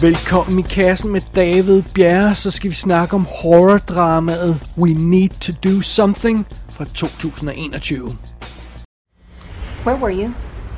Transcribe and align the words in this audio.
Velkommen 0.00 0.58
i 0.58 0.62
kassen 0.62 1.12
med 1.12 1.20
David 1.34 1.82
Bjerre, 1.94 2.34
så 2.34 2.50
skal 2.50 2.70
vi 2.70 2.74
snakke 2.74 3.14
om 3.14 3.26
horrordramaet 3.42 4.68
We 4.76 4.92
Need 4.94 5.30
to 5.40 5.52
Do 5.64 5.80
Something 5.80 6.46
fra 6.68 6.84
2021. 6.84 8.18
Where 9.84 9.96
were 9.96 10.12
you? 10.12 10.34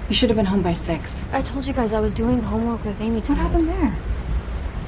You 0.09 0.14
should 0.14 0.30
have 0.30 0.36
been 0.36 0.46
home 0.46 0.62
by 0.62 0.75
six. 0.75 1.27
I 1.32 1.43
told 1.43 1.67
you 1.68 1.75
guys 1.75 1.93
I 1.93 2.00
was 2.00 2.14
doing 2.14 2.43
homework 2.43 2.85
with 2.85 3.00
Amy 3.00 3.14
What 3.14 3.25
tonight. 3.25 3.43
happened 3.43 3.68
there? 3.68 3.93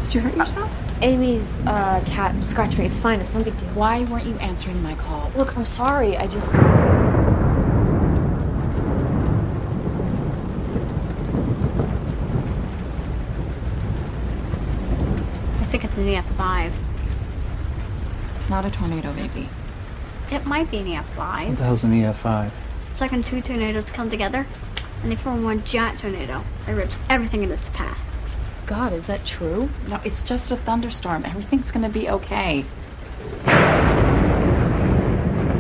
Did 0.05 0.15
you 0.15 0.21
hurt 0.21 0.37
yourself? 0.37 0.71
Amy's 1.03 1.57
uh, 1.67 2.01
cat 2.07 2.45
scratched 2.45 2.79
me. 2.79 2.87
It's 2.87 3.01
fine. 3.01 3.21
It's 3.21 3.35
no 3.35 3.43
big 3.43 3.59
deal. 3.59 3.69
Why 3.75 4.05
weren't 4.05 4.27
you 4.27 4.37
answering 4.41 4.83
my 4.83 4.95
calls? 4.95 5.37
Look, 5.37 5.57
I'm 5.57 5.67
sorry. 5.67 6.17
I 6.17 6.27
just. 6.27 6.55
I 15.73 15.79
think 15.79 15.85
it's 15.85 15.97
an 15.97 16.05
EF5. 16.05 16.71
It's 18.35 18.51
not 18.51 18.67
a 18.67 18.71
tornado, 18.71 19.11
baby. 19.15 19.49
It 20.31 20.45
might 20.45 20.71
be 20.71 20.81
an 20.81 20.87
What 20.87 21.07
EF5. 21.17 21.49
What 21.49 21.57
the 21.57 21.65
hell's 21.65 21.83
an 21.83 21.95
EF5? 21.95 22.51
It's 22.91 23.01
like 23.01 23.11
when 23.11 23.23
two 23.23 23.41
tornadoes 23.41 23.91
come 23.91 24.11
together 24.11 24.47
and 25.03 25.11
they 25.11 25.17
form 25.17 25.45
one 25.45 25.65
giant 25.65 25.99
tornado 25.99 26.45
that 26.67 26.73
rips 26.75 27.01
everything 27.09 27.43
in 27.43 27.51
its 27.51 27.71
path. 27.71 27.99
God, 28.67 28.93
is 28.93 29.07
that 29.07 29.25
true? 29.25 29.71
No, 29.89 29.99
it's 30.05 30.21
just 30.21 30.53
a 30.53 30.59
thunderstorm. 30.59 31.25
Everything's 31.25 31.73
gonna 31.73 31.89
be 31.89 32.11
okay. 32.11 32.67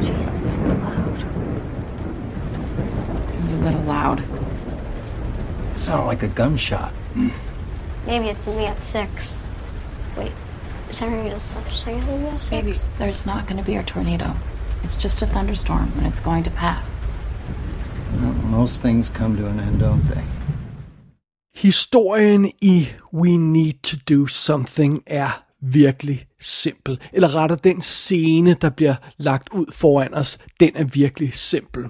Jesus, 0.02 0.42
that 0.42 0.58
was 0.60 0.74
loud. 0.74 1.22
It 3.34 3.42
was 3.44 3.52
a 3.52 3.56
little 3.56 3.82
loud. 3.84 4.22
It 5.70 5.78
sounded 5.78 6.04
like 6.04 6.22
a 6.22 6.28
gunshot. 6.28 6.92
Maybe 8.04 8.28
it's 8.28 8.46
an 8.46 8.58
EF6. 8.58 9.38
Is 10.92 10.98
there 10.98 11.08
really 11.08 11.40
such 11.40 11.68
a 11.68 11.84
thing 11.84 12.00
as 12.00 12.20
an 12.20 12.26
EF6? 12.26 12.50
Baby, 12.50 12.74
there's 12.98 13.24
not 13.26 13.46
gonna 13.48 13.62
be 13.62 13.76
a 13.76 13.82
tornado. 13.82 14.34
It's 14.84 15.02
just 15.02 15.22
a 15.22 15.26
thunderstorm 15.26 15.90
and 15.96 16.06
it's 16.06 16.20
going 16.20 16.44
to 16.44 16.50
pass. 16.50 16.94
Well, 18.20 18.32
Most 18.32 18.82
things 18.82 19.08
come 19.08 19.36
to 19.36 19.46
an 19.46 19.60
end, 19.60 19.80
don't 19.80 20.06
they? 20.06 20.22
Historien 21.54 22.52
i 22.62 22.88
We 23.12 23.38
Need 23.38 23.82
to 23.82 23.96
Do 24.08 24.26
Something 24.26 25.02
er 25.06 25.44
virkelig 25.60 26.26
simpel. 26.40 27.00
Eller 27.12 27.34
rettere, 27.34 27.58
den 27.64 27.80
scene, 27.82 28.54
der 28.54 28.70
bliver 28.70 28.94
lagt 29.16 29.48
ud 29.52 29.66
foran 29.72 30.14
os, 30.14 30.38
den 30.60 30.76
er 30.76 30.84
virkelig 30.84 31.34
simpel. 31.34 31.84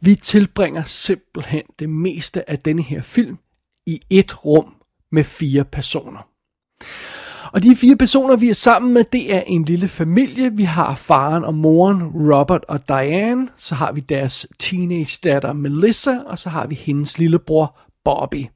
Vi 0.00 0.14
tilbringer 0.14 0.82
simpelthen 0.82 1.62
det 1.78 1.88
meste 1.88 2.50
af 2.50 2.58
denne 2.58 2.82
her 2.82 3.00
film 3.02 3.38
i 3.86 4.00
et 4.10 4.44
rum 4.44 4.74
med 5.12 5.24
fire 5.24 5.64
personer. 5.64 6.35
Og 7.52 7.62
de 7.62 7.76
fire 7.76 7.96
personer, 7.96 8.36
vi 8.36 8.48
er 8.48 8.54
sammen 8.54 8.94
med, 8.94 9.04
det 9.12 9.34
er 9.34 9.42
en 9.46 9.64
lille 9.64 9.88
familie. 9.88 10.52
Vi 10.52 10.64
har 10.64 10.94
faren 10.94 11.44
og 11.44 11.54
moren, 11.54 12.02
Robert 12.02 12.64
og 12.68 12.88
Diane. 12.88 13.48
Så 13.56 13.74
har 13.74 13.92
vi 13.92 14.00
deres 14.00 14.46
teenage 14.58 15.18
datter, 15.24 15.52
Melissa. 15.52 16.18
Og 16.26 16.38
så 16.38 16.48
har 16.50 16.66
vi 16.66 16.74
hendes 16.74 17.18
lillebror, 17.18 17.78
Bobby. 18.04 18.46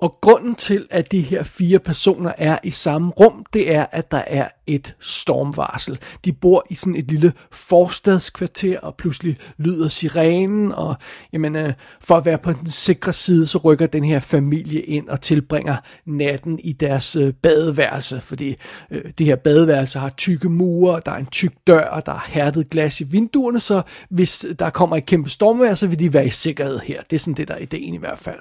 Og 0.00 0.18
grunden 0.20 0.54
til, 0.54 0.86
at 0.90 1.12
de 1.12 1.20
her 1.20 1.42
fire 1.42 1.78
personer 1.78 2.32
er 2.38 2.58
i 2.64 2.70
samme 2.70 3.10
rum, 3.10 3.46
det 3.52 3.74
er, 3.74 3.86
at 3.92 4.10
der 4.10 4.22
er 4.26 4.48
et 4.66 4.94
stormvarsel. 5.00 5.98
De 6.24 6.32
bor 6.32 6.64
i 6.70 6.74
sådan 6.74 6.96
et 6.96 7.10
lille 7.10 7.32
forstadskvarter, 7.52 8.80
og 8.80 8.94
pludselig 8.94 9.36
lyder 9.58 9.88
sirenen, 9.88 10.72
og 10.72 10.94
jamen, 11.32 11.56
øh, 11.56 11.72
for 12.00 12.16
at 12.16 12.24
være 12.24 12.38
på 12.38 12.52
den 12.52 12.66
sikre 12.66 13.12
side, 13.12 13.46
så 13.46 13.58
rykker 13.58 13.86
den 13.86 14.04
her 14.04 14.20
familie 14.20 14.80
ind 14.80 15.08
og 15.08 15.20
tilbringer 15.20 15.76
natten 16.06 16.58
i 16.58 16.72
deres 16.72 17.16
øh, 17.16 17.32
badeværelse, 17.32 18.20
fordi 18.20 18.56
øh, 18.90 19.04
det 19.18 19.26
her 19.26 19.36
badeværelse 19.36 19.98
har 19.98 20.08
tykke 20.08 20.48
mure, 20.48 21.00
der 21.06 21.12
er 21.12 21.16
en 21.16 21.26
tyk 21.26 21.52
dør, 21.66 21.84
og 21.84 22.06
der 22.06 22.12
er 22.12 22.24
hærdet 22.26 22.70
glas 22.70 23.00
i 23.00 23.04
vinduerne, 23.04 23.60
så 23.60 23.82
hvis 24.10 24.46
der 24.58 24.70
kommer 24.70 24.96
et 24.96 25.06
kæmpe 25.06 25.30
stormvejr, 25.30 25.74
så 25.74 25.86
vil 25.86 25.98
de 25.98 26.14
være 26.14 26.26
i 26.26 26.30
sikkerhed 26.30 26.78
her. 26.78 27.02
Det 27.10 27.16
er 27.16 27.20
sådan 27.20 27.34
det, 27.34 27.48
der 27.48 27.54
er 27.54 27.58
ideen 27.58 27.94
i 27.94 27.98
hvert 27.98 28.18
fald. 28.18 28.38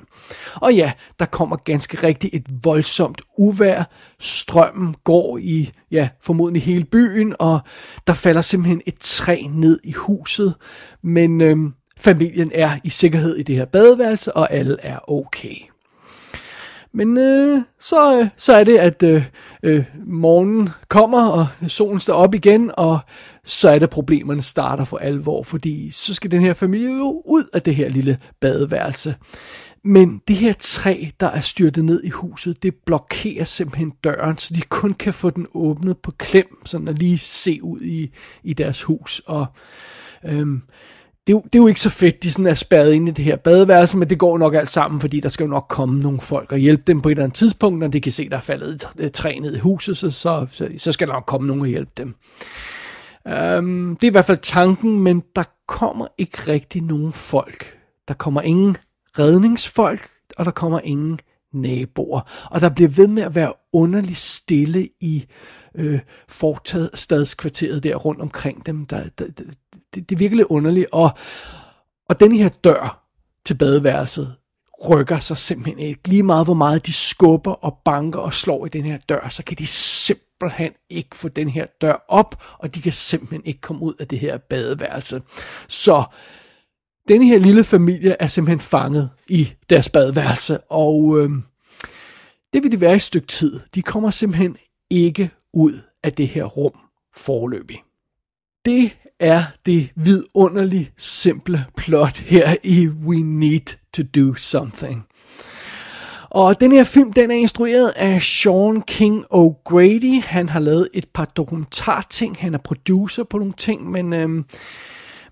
Og 0.56 0.74
ja, 0.74 0.92
der 1.20 1.26
kommer 1.26 1.56
ganske 1.56 2.08
rigtigt 2.08 2.34
et 2.34 2.46
voldsomt 2.64 3.22
uvær. 3.38 3.84
Strømmen 4.20 4.96
går 5.04 5.38
i, 5.38 5.72
ja, 5.92 6.10
formodentlig 6.22 6.64
hele 6.64 6.86
byen, 6.86 7.36
og 7.40 7.60
der 8.08 8.14
falder 8.14 8.42
simpelthen 8.42 8.82
et 8.86 9.00
træ 9.00 9.42
ned 9.50 9.80
i 9.84 9.92
huset. 9.92 10.56
Men 11.04 11.42
øhm, 11.42 11.74
familien 11.98 12.52
er 12.54 12.78
i 12.84 12.90
sikkerhed 12.90 13.36
i 13.36 13.44
det 13.44 13.56
her 13.56 13.66
badeværelse, 13.66 14.34
og 14.34 14.54
alle 14.54 14.78
er 14.80 15.12
okay. 15.12 15.56
Men 16.98 17.18
øh, 17.18 17.62
så, 17.80 18.20
øh, 18.20 18.28
så 18.38 18.54
er 18.54 18.64
det, 18.64 18.78
at 18.78 19.04
øh, 19.04 19.26
øh, 19.64 19.86
morgenen 20.06 20.70
kommer, 20.90 21.28
og 21.28 21.48
solen 21.68 22.00
står 22.00 22.14
op 22.14 22.36
igen, 22.36 22.72
og 22.78 23.00
så 23.44 23.70
er 23.70 23.80
det, 23.80 23.90
problemerne 23.90 24.42
starter 24.42 24.84
for 24.84 24.98
alvor, 24.98 25.44
fordi 25.44 25.92
så 25.92 26.14
skal 26.14 26.32
den 26.32 26.42
her 26.42 26.54
familie 26.54 26.98
jo 26.98 27.22
ud 27.26 27.44
af 27.54 27.62
det 27.62 27.76
her 27.76 27.90
lille 27.90 28.18
badeværelse. 28.42 29.16
Men 29.88 30.22
det 30.28 30.36
her 30.36 30.54
træ, 30.60 31.06
der 31.20 31.28
er 31.28 31.42
styrtet 31.42 31.86
ned 31.86 32.04
i 32.04 32.10
huset, 32.10 32.64
det 32.64 32.76
blokerer 32.86 33.44
simpelthen 33.44 33.94
døren, 34.04 34.38
så 34.38 34.54
de 34.54 34.62
kun 34.62 34.94
kan 34.94 35.14
få 35.14 35.30
den 35.30 35.48
åbnet 35.54 35.98
på 35.98 36.12
klem, 36.12 36.66
sådan 36.66 36.88
at 36.88 37.00
lige 37.00 37.18
se 37.18 37.60
ud 37.64 37.82
i, 37.82 38.12
i 38.44 38.54
deres 38.54 38.84
hus. 38.84 39.22
Og 39.26 39.46
øhm, 40.24 40.62
det, 41.28 41.34
er 41.34 41.38
jo, 41.38 41.42
det 41.44 41.56
er 41.56 41.64
jo 41.64 41.68
ikke 41.68 41.82
så 41.82 41.90
fedt, 41.90 42.24
de 42.24 42.32
sådan 42.32 42.48
er 42.48 42.54
spærret 42.54 42.94
inde 42.94 43.12
i 43.12 43.14
det 43.14 43.26
her 43.26 43.36
badeværelse, 43.36 43.98
men 43.98 44.10
det 44.10 44.20
går 44.20 44.38
nok 44.38 44.56
alt 44.56 44.70
sammen, 44.70 45.02
fordi 45.02 45.20
der 45.20 45.30
skal 45.30 45.44
jo 45.44 45.50
nok 45.50 45.66
komme 45.70 46.00
nogle 46.00 46.20
folk 46.20 46.52
og 46.52 46.58
hjælpe 46.58 46.84
dem 46.88 47.02
på 47.02 47.10
et 47.10 47.12
eller 47.12 47.24
andet 47.24 47.38
tidspunkt, 47.38 47.80
når 47.80 47.88
de 47.88 48.02
kan 48.02 48.12
se, 48.12 48.30
der 48.30 48.38
er 48.38 48.42
faldet 48.42 48.88
et 49.00 49.14
træ 49.14 49.40
ned 49.40 49.56
i 49.56 49.60
huset, 49.60 49.98
så, 49.98 50.12
så, 50.12 50.48
så, 50.52 50.70
så 50.78 50.92
skal 50.92 51.08
der 51.08 51.14
nok 51.14 51.26
komme 51.26 51.48
nogen 51.48 51.62
og 51.62 51.68
hjælpe 51.68 51.92
dem. 51.98 52.16
Øhm, 53.28 53.96
det 53.96 54.08
er 54.08 54.12
i 54.12 54.12
hvert 54.12 54.26
fald 54.26 54.40
tanken, 54.42 55.00
men 55.00 55.24
der 55.36 55.44
kommer 55.68 56.08
ikke 56.18 56.38
rigtig 56.48 56.82
nogen 56.82 57.14
folk. 57.14 57.78
Der 58.08 58.14
kommer 58.14 58.42
ingen 58.42 58.78
redningsfolk, 59.20 60.10
og 60.38 60.46
der 60.46 60.52
kommer 60.52 60.80
ingen 60.80 61.20
naboer. 61.54 62.48
Og 62.52 62.62
der 62.62 62.70
bliver 62.70 62.90
ved 62.90 63.08
med 63.08 63.24
at 63.24 63.36
være 63.36 63.54
underligt 63.74 64.18
stille 64.18 64.90
i 65.02 65.26
øh, 65.76 66.00
forstadskvarteret 66.28 67.84
der 67.84 67.96
rundt 67.96 68.22
omkring 68.22 68.66
dem. 68.66 68.86
Der, 68.86 69.04
der, 69.20 69.28
der, 69.28 69.44
det, 69.96 70.10
det 70.10 70.16
er 70.16 70.20
virkelig 70.20 70.52
underligt. 70.52 70.88
Og, 70.92 71.10
og 72.10 72.20
den 72.20 72.32
her 72.32 72.50
dør 72.50 73.06
til 73.46 73.54
badeværelset 73.54 74.36
rykker 74.90 75.20
sig 75.20 75.38
simpelthen 75.38 75.80
ikke. 75.80 76.08
Lige 76.08 76.24
meget 76.24 76.48
hvor 76.48 76.54
meget 76.54 76.86
de 76.86 76.94
skubber 76.94 77.52
og 77.52 77.78
banker 77.86 78.20
og 78.20 78.34
slår 78.34 78.66
i 78.66 78.70
den 78.70 78.84
her 78.84 78.98
dør, 79.10 79.28
så 79.30 79.44
kan 79.44 79.58
de 79.58 79.68
simpelthen 79.68 80.72
ikke 80.90 81.16
få 81.16 81.30
den 81.30 81.50
her 81.50 81.66
dør 81.82 82.06
op, 82.08 82.44
og 82.58 82.76
de 82.76 82.82
kan 82.82 82.92
simpelthen 82.92 83.42
ikke 83.46 83.62
komme 83.62 83.82
ud 83.82 83.94
af 84.00 84.08
det 84.08 84.20
her 84.20 84.38
badeværelse. 84.38 85.22
Så 85.68 86.04
denne 87.08 87.26
her 87.26 87.40
lille 87.40 87.64
familie 87.64 88.16
er 88.20 88.28
simpelthen 88.28 88.60
fanget 88.60 89.10
i 89.28 89.54
deres 89.70 89.90
badeværelse, 89.90 90.60
og 90.60 91.20
øh, 91.20 91.30
det 92.54 92.64
vil 92.64 92.72
de 92.72 92.82
være 92.82 92.94
i 92.94 92.96
et 92.96 93.02
stykke 93.02 93.28
tid. 93.28 93.60
De 93.76 93.82
kommer 93.82 94.12
simpelthen 94.12 94.58
ikke 94.90 95.30
ud 95.54 95.74
af 96.04 96.14
det 96.14 96.28
her 96.28 96.44
rum 96.44 96.74
forløbig. 97.16 97.84
Det 98.66 98.92
er 99.20 99.44
det 99.66 99.92
vidunderligt 99.96 100.94
simple 100.98 101.66
plot 101.78 102.18
her 102.18 102.56
i 102.64 102.88
We 102.88 103.22
Need 103.22 103.78
to 103.94 104.04
Do 104.16 104.34
Something. 104.34 105.06
Og 106.30 106.60
den 106.60 106.72
her 106.72 106.84
film, 106.84 107.14
den 107.14 107.32
er 107.32 107.36
instrueret 107.36 107.90
af 107.96 108.22
Sean 108.22 108.82
King 108.82 109.26
O'Grady. 109.34 110.22
Han 110.26 110.50
har 110.50 110.60
lavet 110.60 110.90
et 110.94 111.06
par 111.14 111.26
dokumentarting. 111.26 112.38
Han 112.40 112.54
er 112.54 112.58
producer 112.58 113.24
på 113.24 113.38
nogle 113.38 113.54
ting, 113.58 113.92
men, 113.92 114.14
øhm, 114.14 114.46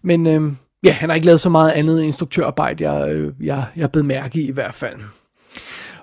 men 0.02 0.28
øhm, 0.28 0.58
ja, 0.84 0.92
han 0.92 1.10
har 1.10 1.16
ikke 1.16 1.26
lavet 1.26 1.42
så 1.42 1.50
meget 1.50 1.72
andet 1.72 2.04
instruktørarbejde, 2.04 2.92
jeg, 2.92 3.12
øh, 3.12 3.34
jeg, 3.40 3.66
jeg 3.76 3.84
er 3.84 3.88
blevet 3.88 4.06
mærke 4.06 4.40
i 4.40 4.48
i 4.48 4.52
hvert 4.52 4.74
fald. 4.74 5.00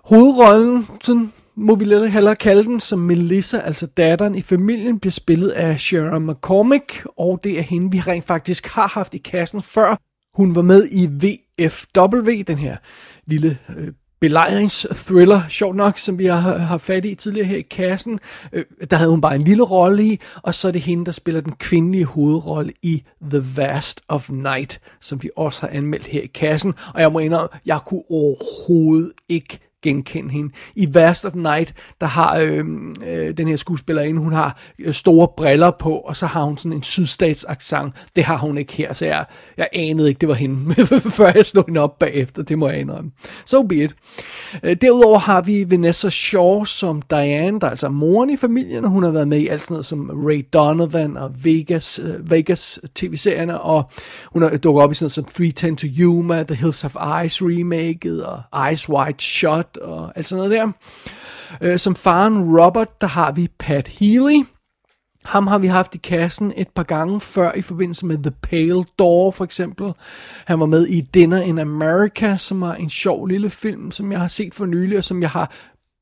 Hovedrollen, 0.05 0.87
sådan 1.03 1.33
må 1.55 1.75
vi 1.75 1.85
lidt 1.85 2.13
hellere 2.13 2.37
kalde 2.37 2.65
den, 2.65 2.81
som 2.81 2.99
Melissa, 2.99 3.59
altså 3.59 3.87
datteren 3.87 4.35
i 4.35 4.43
familien, 4.43 5.01
bliver 5.01 5.13
spillet 5.13 5.49
af 5.49 5.81
Sharon 5.81 6.27
McCormick, 6.27 7.07
og 7.19 7.41
det 7.45 7.59
er 7.59 7.63
hende, 7.63 7.91
vi 7.93 8.01
rent 8.01 8.25
faktisk 8.25 8.67
har 8.67 8.89
haft 8.89 9.15
i 9.15 9.19
kassen 9.19 9.63
før. 9.63 9.97
Hun 10.35 10.55
var 10.55 10.63
med 10.63 10.89
i 10.93 11.07
VFW, 11.07 12.43
den 12.47 12.59
her 12.59 12.77
lille 13.27 13.59
øh, 13.77 13.89
belejringsthriller, 14.21 15.41
sjovt 15.49 15.77
nok, 15.77 15.99
som 15.99 16.19
vi 16.19 16.27
har, 16.27 16.59
har 16.59 16.79
fat 16.79 17.05
i 17.05 17.15
tidligere 17.15 17.47
her 17.47 17.57
i 17.57 17.63
kassen. 17.71 18.21
Øh, 18.53 18.65
der 18.91 18.97
havde 18.97 19.11
hun 19.11 19.21
bare 19.21 19.35
en 19.35 19.43
lille 19.43 19.63
rolle 19.63 20.05
i, 20.05 20.21
og 20.43 20.55
så 20.55 20.69
er 20.69 20.73
det 20.73 20.81
hende, 20.81 21.05
der 21.05 21.13
spiller 21.13 21.41
den 21.41 21.53
kvindelige 21.53 22.05
hovedrolle 22.05 22.73
i 22.83 23.03
The 23.23 23.43
Vast 23.57 24.01
of 24.09 24.31
Night, 24.31 24.81
som 25.01 25.23
vi 25.23 25.31
også 25.37 25.61
har 25.61 25.69
anmeldt 25.69 26.07
her 26.07 26.23
i 26.23 26.31
kassen. 26.35 26.75
Og 26.95 27.01
jeg 27.01 27.13
må 27.13 27.19
indrømme, 27.19 27.49
jeg 27.67 27.81
kunne 27.87 28.03
overhovedet 28.11 29.13
ikke 29.29 29.59
genkende 29.83 30.31
hende. 30.31 30.53
I 30.75 30.95
Vast 30.95 31.25
of 31.25 31.35
Night, 31.35 31.75
der 32.01 32.07
har 32.07 32.37
øh, 32.37 32.65
øh, 33.07 33.37
den 33.37 33.49
her 33.49 33.57
skuespillerinde, 33.57 34.21
hun 34.21 34.33
har 34.33 34.61
øh, 34.79 34.95
store 34.95 35.29
briller 35.37 35.71
på, 35.71 35.93
og 35.93 36.17
så 36.17 36.27
har 36.27 36.45
hun 36.45 36.59
sådan 36.59 36.73
en 36.73 36.83
sydstats 36.83 37.45
accent. 37.49 37.95
Det 38.17 38.25
har 38.25 38.37
hun 38.37 38.59
ikke 38.59 38.73
her, 38.73 38.93
så 38.93 39.07
jeg, 39.07 39.25
jeg 39.57 39.69
anede 39.73 40.09
ikke, 40.09 40.19
det 40.19 40.29
var 40.29 40.35
hende, 40.35 40.75
før 41.19 41.33
jeg 41.35 41.47
slog 41.47 41.65
hende 41.67 41.81
op 41.81 41.99
bagefter, 41.99 42.43
det 42.43 42.59
må 42.59 42.69
jeg 42.69 42.81
indrømme. 42.81 43.11
So 43.45 43.63
be 43.63 43.75
it. 43.75 43.95
Øh, 44.63 44.77
derudover 44.81 45.19
har 45.19 45.43
vi 45.43 45.71
Vanessa 45.71 46.09
Shaw 46.09 46.65
som 46.65 47.03
Diane, 47.03 47.61
der 47.61 47.67
er 47.67 47.71
altså 47.71 47.89
moren 47.89 48.31
i 48.31 48.37
familien, 48.37 48.85
og 48.85 48.91
hun 48.91 49.03
har 49.03 49.11
været 49.11 49.29
med 49.29 49.39
i 49.39 49.49
alt 49.49 49.63
sådan 49.63 49.75
noget 49.75 49.87
som 49.87 50.11
Ray 50.11 50.47
Donovan 50.53 51.17
og 51.17 51.45
Vegas, 51.45 52.01
øh, 52.03 52.31
Vegas 52.31 52.81
tv-serierne, 52.95 53.61
og 53.61 53.91
hun 54.33 54.43
har 54.43 54.57
dukket 54.57 54.83
op 54.83 54.93
i 54.93 54.95
sådan 54.95 55.05
noget 55.05 55.13
som 55.13 55.25
310 55.25 55.77
to 55.77 56.03
Yuma, 56.03 56.43
The 56.43 56.55
Hills 56.55 56.85
of 56.85 56.97
Ice 57.25 57.45
remaket, 57.45 58.25
og 58.25 58.73
Ice 58.73 58.91
White 58.91 59.25
Shot, 59.25 59.70
og 59.77 60.13
alt 60.17 60.29
sådan 60.29 60.45
noget 60.45 60.61
der. 60.61 60.73
Øh, 61.61 61.79
som 61.79 61.97
faren 61.97 62.61
Robert, 62.61 63.01
der 63.01 63.07
har 63.07 63.33
vi 63.33 63.49
Pat 63.59 63.89
Healy, 63.89 64.43
ham 65.25 65.47
har 65.47 65.59
vi 65.59 65.67
haft 65.67 65.95
i 65.95 65.99
kassen 65.99 66.53
et 66.57 66.69
par 66.69 66.83
gange 66.83 67.21
før 67.21 67.53
i 67.53 67.63
forbindelse 67.63 68.07
med 68.07 68.19
The 68.19 68.33
Pale 68.43 68.85
Door 68.99 69.31
for 69.31 69.45
eksempel. 69.45 69.93
Han 70.47 70.61
var 70.61 70.67
med 70.67 70.87
i 70.87 71.01
Dinner 71.01 71.43
in 71.43 71.59
America, 71.59 72.37
som 72.37 72.63
er 72.63 72.73
en 72.73 72.91
sjov 72.91 73.27
lille 73.27 73.51
film, 73.51 73.91
som 73.91 74.13
jeg 74.13 74.21
har 74.21 74.29
set 74.29 74.55
for 74.55 74.67
nylig, 74.67 74.99
og 74.99 75.05
som 75.05 75.23
jeg 75.23 75.31
har 75.31 75.53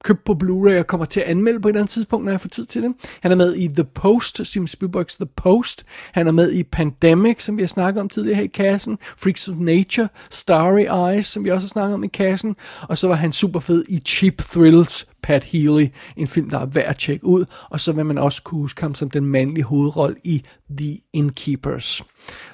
købt 0.05 0.25
på 0.25 0.33
Blu-ray 0.43 0.79
og 0.79 0.87
kommer 0.87 1.05
til 1.05 1.21
at 1.21 1.27
anmelde 1.27 1.61
på 1.61 1.69
et 1.69 1.73
eller 1.73 1.81
andet 1.81 1.91
tidspunkt, 1.91 2.25
når 2.25 2.33
jeg 2.33 2.41
får 2.41 2.49
tid 2.49 2.67
til 2.67 2.83
det. 2.83 2.95
Han 3.21 3.33
er 3.33 3.37
med 3.37 3.55
i 3.56 3.69
The 3.69 3.85
Post, 3.85 4.47
Steven 4.47 4.67
Spielbergs 4.67 5.17
The 5.17 5.27
Post. 5.27 5.85
Han 6.12 6.27
er 6.27 6.33
med 6.33 6.53
i 6.53 6.62
Pandemic, 6.62 7.43
som 7.43 7.56
vi 7.56 7.62
har 7.62 7.67
snakket 7.69 8.00
om 8.00 8.09
tidligere 8.09 8.37
her 8.37 8.45
i 8.45 8.47
kassen. 8.47 8.99
Freaks 9.03 9.49
of 9.49 9.56
Nature, 9.56 10.09
Starry 10.31 11.12
Eyes, 11.12 11.27
som 11.27 11.45
vi 11.45 11.50
også 11.50 11.65
har 11.65 11.69
snakket 11.69 11.95
om 11.95 12.05
i 12.05 12.09
kassen. 12.09 12.56
Og 12.83 12.99
så 12.99 13.09
var 13.09 13.15
han 13.15 13.33
super 13.33 13.61
fed 13.61 13.85
i 13.89 13.99
Cheap 13.99 14.39
Thrills, 14.39 15.06
Pat 15.23 15.45
Healy, 15.45 15.87
en 16.17 16.27
film, 16.27 16.51
der 16.51 16.59
er 16.59 16.67
værd 16.67 16.87
at 16.87 16.99
tjekke 16.99 17.27
ud. 17.27 17.44
Og 17.71 17.81
så 17.81 17.93
vil 17.93 18.06
man 18.06 18.19
også 18.19 18.43
kunne 18.43 18.61
huske 18.61 18.83
ham 18.83 18.94
som 18.94 19.11
den 19.11 19.27
mandlige 19.27 19.65
hovedrolle 19.65 20.17
i 20.25 20.43
The 20.79 20.99
Innkeepers, 21.12 22.05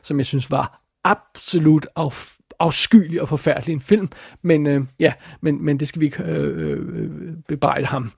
som 0.03 0.19
jeg 0.19 0.27
synes 0.27 0.51
var 0.51 0.81
absolut 1.05 1.87
af 1.97 2.37
afskyelig 2.59 3.23
og 3.23 3.29
forfærdelig 3.29 3.73
en 3.73 3.81
film, 3.81 4.09
men 4.43 4.67
øh, 4.67 4.85
ja, 5.01 5.13
men, 5.41 5.65
men 5.65 5.81
det 5.81 5.89
skal 5.89 6.01
vi 6.01 6.07
ikke 6.07 6.23
øh, 6.23 6.79
øh, 6.79 7.11
bebrejde 7.49 7.87
ham. 7.87 8.11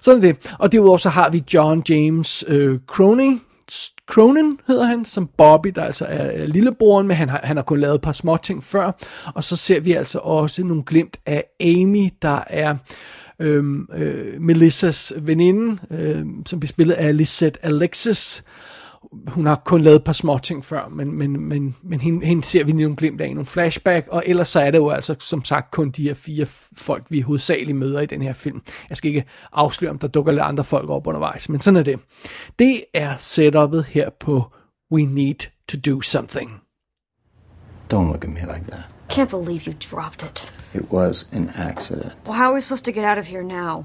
Sådan 0.00 0.24
er 0.24 0.26
det. 0.26 0.54
Og 0.58 0.72
derudover 0.72 0.98
så 0.98 1.08
har 1.08 1.30
vi 1.30 1.44
John 1.54 1.82
James 1.88 2.44
øh, 2.48 2.78
Cronin, 2.86 3.40
Cronin 4.06 4.60
hedder 4.66 4.84
han, 4.84 5.04
som 5.04 5.28
Bobby, 5.36 5.68
der 5.74 5.84
altså 5.84 6.06
er 6.08 6.46
lillebroren, 6.46 7.08
men 7.08 7.16
han 7.16 7.28
har, 7.28 7.40
han 7.44 7.56
har 7.56 7.62
kun 7.62 7.80
lavet 7.80 7.94
et 7.94 8.00
par 8.00 8.12
små 8.12 8.36
ting 8.36 8.64
før. 8.64 8.92
Og 9.34 9.44
så 9.44 9.56
ser 9.56 9.80
vi 9.80 9.92
altså 9.92 10.18
også 10.18 10.64
nogle 10.64 10.82
glimt 10.82 11.16
af 11.26 11.44
Amy, 11.60 12.08
der 12.22 12.44
er 12.46 12.76
øh, 13.38 13.64
øh, 13.94 14.40
Melissas 14.40 15.12
veninde, 15.16 15.78
øh, 15.90 16.26
som 16.46 16.60
bliver 16.60 16.68
spillet 16.68 16.94
af 16.94 17.16
Lisette 17.16 17.64
Alexis 17.64 18.44
hun 19.28 19.46
har 19.46 19.56
kun 19.64 19.80
lavet 19.80 19.96
et 19.96 20.04
par 20.04 20.12
små 20.12 20.38
ting 20.38 20.64
før, 20.64 20.88
men, 20.88 21.12
men, 21.12 21.40
men, 21.40 21.76
men 21.82 22.00
hende, 22.00 22.26
hende 22.26 22.44
ser 22.44 22.64
vi 22.64 22.72
nogle 22.72 22.96
glimt 22.96 23.20
af 23.20 23.26
i 23.26 23.32
nogle 23.32 23.46
flashback, 23.46 24.08
og 24.08 24.22
ellers 24.26 24.48
så 24.48 24.60
er 24.60 24.70
det 24.70 24.78
jo 24.78 24.88
altså 24.88 25.16
som 25.18 25.44
sagt 25.44 25.70
kun 25.70 25.90
de 25.90 26.02
her 26.02 26.14
fire 26.14 26.46
folk, 26.76 27.06
vi 27.10 27.20
hovedsageligt 27.20 27.78
møder 27.78 28.00
i 28.00 28.06
den 28.06 28.22
her 28.22 28.32
film. 28.32 28.62
Jeg 28.88 28.96
skal 28.96 29.08
ikke 29.08 29.24
afsløre, 29.52 29.90
om 29.90 29.98
der 29.98 30.08
dukker 30.08 30.32
lidt 30.32 30.42
andre 30.42 30.64
folk 30.64 30.90
op 30.90 31.06
undervejs, 31.06 31.48
men 31.48 31.60
sådan 31.60 31.76
er 31.76 31.82
det. 31.82 32.00
Det 32.58 32.84
er 32.94 33.16
setupet 33.16 33.84
her 33.84 34.10
på 34.20 34.52
We 34.92 35.02
Need 35.02 35.48
to 35.68 35.78
Do 35.90 36.00
Something. 36.00 36.50
Don't 37.92 38.06
look 38.06 38.24
at 38.24 38.30
me 38.30 38.40
like 38.40 38.64
that. 38.68 38.82
Can't 39.12 39.30
believe 39.30 39.66
you 39.66 39.72
dropped 39.90 40.22
it. 40.22 40.52
It 40.74 40.92
was 40.92 41.28
an 41.32 41.50
accident. 41.56 42.12
Well, 42.26 42.36
how 42.36 42.44
are 42.44 42.54
we 42.54 42.60
supposed 42.60 42.84
to 42.84 42.92
get 42.92 43.04
out 43.04 43.18
of 43.18 43.26
here 43.26 43.42
now? 43.42 43.84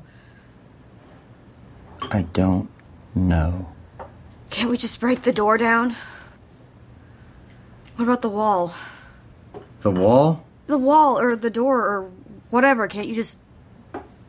I 2.12 2.26
don't 2.34 2.68
know. 3.14 3.66
Can't 4.54 4.70
we 4.70 4.78
just 4.78 5.00
break 5.00 5.24
the 5.24 5.32
door 5.32 5.58
down? 5.58 5.96
What 7.96 8.06
about 8.06 8.22
the 8.22 8.30
wall? 8.30 8.76
The 9.82 9.90
wall? 9.90 10.46
The 10.68 10.78
wall 10.78 11.18
or 11.18 11.36
the 11.36 11.50
door 11.50 11.80
or 11.80 12.12
whatever. 12.52 12.88
Can't 12.88 13.08
you 13.08 13.16
just 13.16 13.40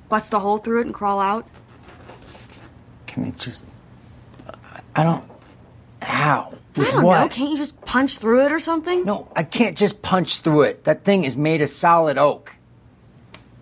bust 0.08 0.32
a 0.32 0.38
hole 0.38 0.56
through 0.56 0.80
it 0.80 0.86
and 0.86 0.94
crawl 0.94 1.20
out? 1.20 1.46
Can 3.06 3.26
we 3.26 3.32
just. 3.32 3.64
I 4.96 5.02
don't. 5.02 5.30
How? 6.00 6.54
With 6.74 6.88
I 6.88 6.92
don't 6.92 7.02
what? 7.04 7.20
know. 7.20 7.28
Can't 7.28 7.50
you 7.50 7.58
just 7.58 7.78
punch 7.82 8.16
through 8.16 8.46
it 8.46 8.52
or 8.52 8.60
something? 8.60 9.04
No, 9.04 9.30
I 9.36 9.42
can't 9.42 9.76
just 9.76 10.00
punch 10.00 10.38
through 10.38 10.62
it. 10.62 10.84
That 10.84 11.04
thing 11.04 11.24
is 11.24 11.36
made 11.36 11.60
of 11.60 11.68
solid 11.68 12.16
oak. 12.16 12.54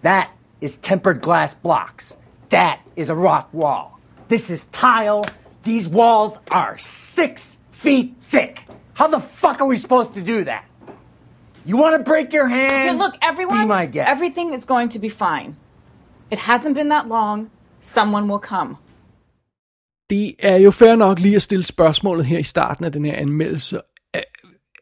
That 0.03 0.31
is 0.61 0.77
tempered 0.77 1.23
glass 1.23 1.55
blocks. 1.55 2.17
That 2.51 2.81
is 2.95 3.11
a 3.11 3.17
rock 3.17 3.53
wall. 3.53 3.99
This 4.29 4.49
is 4.49 4.67
tile. 4.67 5.25
These 5.63 5.89
walls 5.89 6.39
are 6.51 6.79
six 6.79 7.59
feet 7.71 8.15
thick. 8.23 8.65
How 8.95 9.09
the 9.09 9.21
fuck 9.21 9.61
are 9.61 9.67
we 9.67 9.77
supposed 9.77 10.15
to 10.15 10.21
do 10.21 10.45
that? 10.45 10.65
You 11.65 11.77
want 11.77 11.97
to 11.97 12.11
break 12.11 12.33
your 12.33 12.49
hand? 12.49 12.91
Okay, 12.91 12.99
look, 12.99 13.15
everyone. 13.23 13.63
Be 13.63 13.67
my 13.67 13.87
guest. 13.87 14.09
Everything 14.11 14.55
is 14.55 14.65
going 14.65 14.89
to 14.91 14.99
be 14.99 15.09
fine. 15.09 15.57
It 16.31 16.39
hasn't 16.39 16.75
been 16.75 16.89
that 16.89 17.09
long. 17.09 17.51
Someone 17.81 18.29
will 18.29 18.41
come. 18.41 18.77
Det 20.11 20.35
er 20.39 20.57
jo 20.57 20.71
fair 20.71 20.97
nok 20.97 21.19
lige 21.19 21.37
at 21.37 21.43
stille 21.43 21.65
spørgsmålet 21.65 22.27
her 22.27 22.39
i 22.39 22.43
starten 22.43 22.85
af 22.85 22.93
den 22.93 23.05
her 23.05 23.17
anmeldelse. 23.17 23.81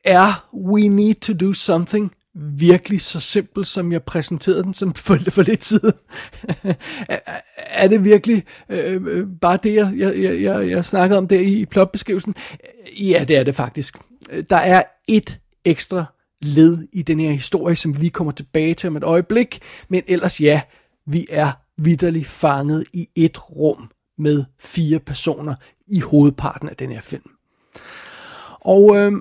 Er 0.05 0.49
We 0.55 0.89
Need 0.89 1.15
to 1.15 1.33
Do 1.33 1.53
Something 1.53 2.13
virkelig 2.35 3.01
så 3.01 3.21
simpel, 3.21 3.65
som 3.65 3.93
jeg 3.93 4.03
præsenterede 4.03 4.63
den 4.63 4.75
som 4.75 4.95
for, 4.95 5.19
for 5.29 5.43
lidt 5.43 5.61
tid? 5.61 5.81
er, 7.09 7.41
er 7.57 7.89
det 7.89 8.05
virkelig 8.05 8.45
øh, 8.69 9.03
øh, 9.07 9.27
bare 9.41 9.59
det, 9.63 9.75
jeg, 9.75 9.93
jeg, 9.97 10.43
jeg, 10.43 10.71
jeg 10.71 10.85
snakkede 10.85 11.19
om 11.19 11.29
der 11.29 11.41
i 11.41 11.65
plotbeskrivelsen? 11.71 12.35
Ja, 13.01 13.25
det 13.29 13.37
er 13.37 13.45
det 13.45 13.55
faktisk. 13.55 13.97
Der 14.51 14.57
er 14.57 14.83
et 15.09 15.39
ekstra 15.65 16.05
led 16.43 16.89
i 16.93 17.03
den 17.03 17.21
her 17.21 17.31
historie, 17.31 17.77
som 17.77 17.95
vi 17.95 17.99
lige 17.99 18.11
kommer 18.11 18.33
tilbage 18.33 18.75
til 18.75 18.87
om 18.87 18.97
et 18.97 19.05
øjeblik, 19.05 19.59
men 19.89 20.03
ellers 20.07 20.41
ja, 20.41 20.61
vi 21.07 21.27
er 21.31 21.53
vidderligt 21.79 22.27
fanget 22.27 22.85
i 22.93 23.09
et 23.17 23.51
rum 23.51 23.91
med 24.19 24.45
fire 24.61 24.99
personer 24.99 25.55
i 25.87 26.01
hovedparten 26.01 26.69
af 26.69 26.77
den 26.77 26.93
her 26.93 27.01
film. 27.01 27.31
Og 28.61 28.97
øh, 28.97 29.13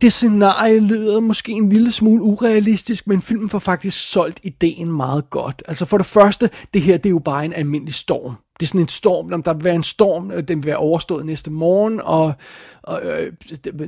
det 0.00 0.12
scenarie 0.12 0.80
lyder 0.80 1.20
måske 1.20 1.52
en 1.52 1.68
lille 1.68 1.92
smule 1.92 2.22
urealistisk, 2.22 3.06
men 3.06 3.22
filmen 3.22 3.50
får 3.50 3.58
faktisk 3.58 4.10
solgt 4.10 4.40
ideen 4.42 4.92
meget 4.92 5.30
godt. 5.30 5.62
Altså 5.68 5.84
for 5.84 5.96
det 5.96 6.06
første, 6.06 6.50
det 6.74 6.82
her 6.82 6.96
det 6.96 7.06
er 7.06 7.10
jo 7.10 7.18
bare 7.18 7.44
en 7.44 7.52
almindelig 7.52 7.94
storm. 7.94 8.34
Det 8.60 8.66
er 8.66 8.68
sådan 8.68 8.80
en 8.80 8.88
storm, 8.88 9.42
der 9.42 9.54
vil 9.54 9.64
være 9.64 9.74
en 9.74 9.82
storm, 9.82 10.30
øh, 10.30 10.48
den 10.48 10.58
vil 10.58 10.66
være 10.66 10.76
overstået 10.76 11.26
næste 11.26 11.50
morgen, 11.50 12.00
og, 12.04 12.34
og 12.82 13.02
øh, 13.04 13.32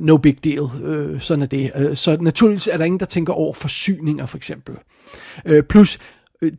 no 0.01 0.17
big 0.17 0.43
deal, 0.43 0.83
øh, 0.83 1.19
sådan 1.19 1.41
er 1.41 1.45
det. 1.45 1.97
Så 1.97 2.17
naturligvis 2.21 2.67
er 2.67 2.77
der 2.77 2.85
ingen, 2.85 2.99
der 2.99 3.05
tænker 3.05 3.33
over 3.33 3.53
forsyninger 3.53 4.25
for 4.25 4.37
eksempel. 4.37 4.75
Uh, 5.49 5.61
plus, 5.69 5.99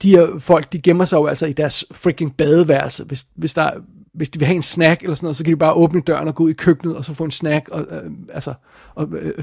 de 0.03 0.11
her 0.11 0.39
folk, 0.39 0.73
de 0.73 0.79
gemmer 0.79 1.05
sig 1.05 1.17
jo 1.17 1.27
altså 1.27 1.47
i 1.47 1.53
deres 1.53 1.85
freaking 1.93 2.37
badeværelse. 2.37 3.05
Hvis, 3.05 3.27
hvis 3.37 3.55
der 3.55 3.71
hvis 4.17 4.31
de 4.31 4.39
vil 4.39 4.47
have 4.47 4.57
en 4.57 4.63
snack 4.63 5.03
eller 5.03 5.15
sådan 5.15 5.27
noget, 5.27 5.37
så 5.37 5.45
kan 5.45 5.51
de 5.51 5.57
bare 5.57 5.73
åbne 5.73 6.01
døren 6.01 6.29
og 6.29 6.35
gå 6.35 6.45
ud 6.45 6.51
i 6.51 6.53
køkkenet 6.53 6.97
og 6.97 7.05
så 7.05 7.15
få 7.15 7.25
en 7.25 7.31
snack. 7.31 7.69
Og, 7.69 7.81
øh, 7.81 8.11
altså, 8.33 8.55
og, 8.95 9.09
øh, 9.13 9.35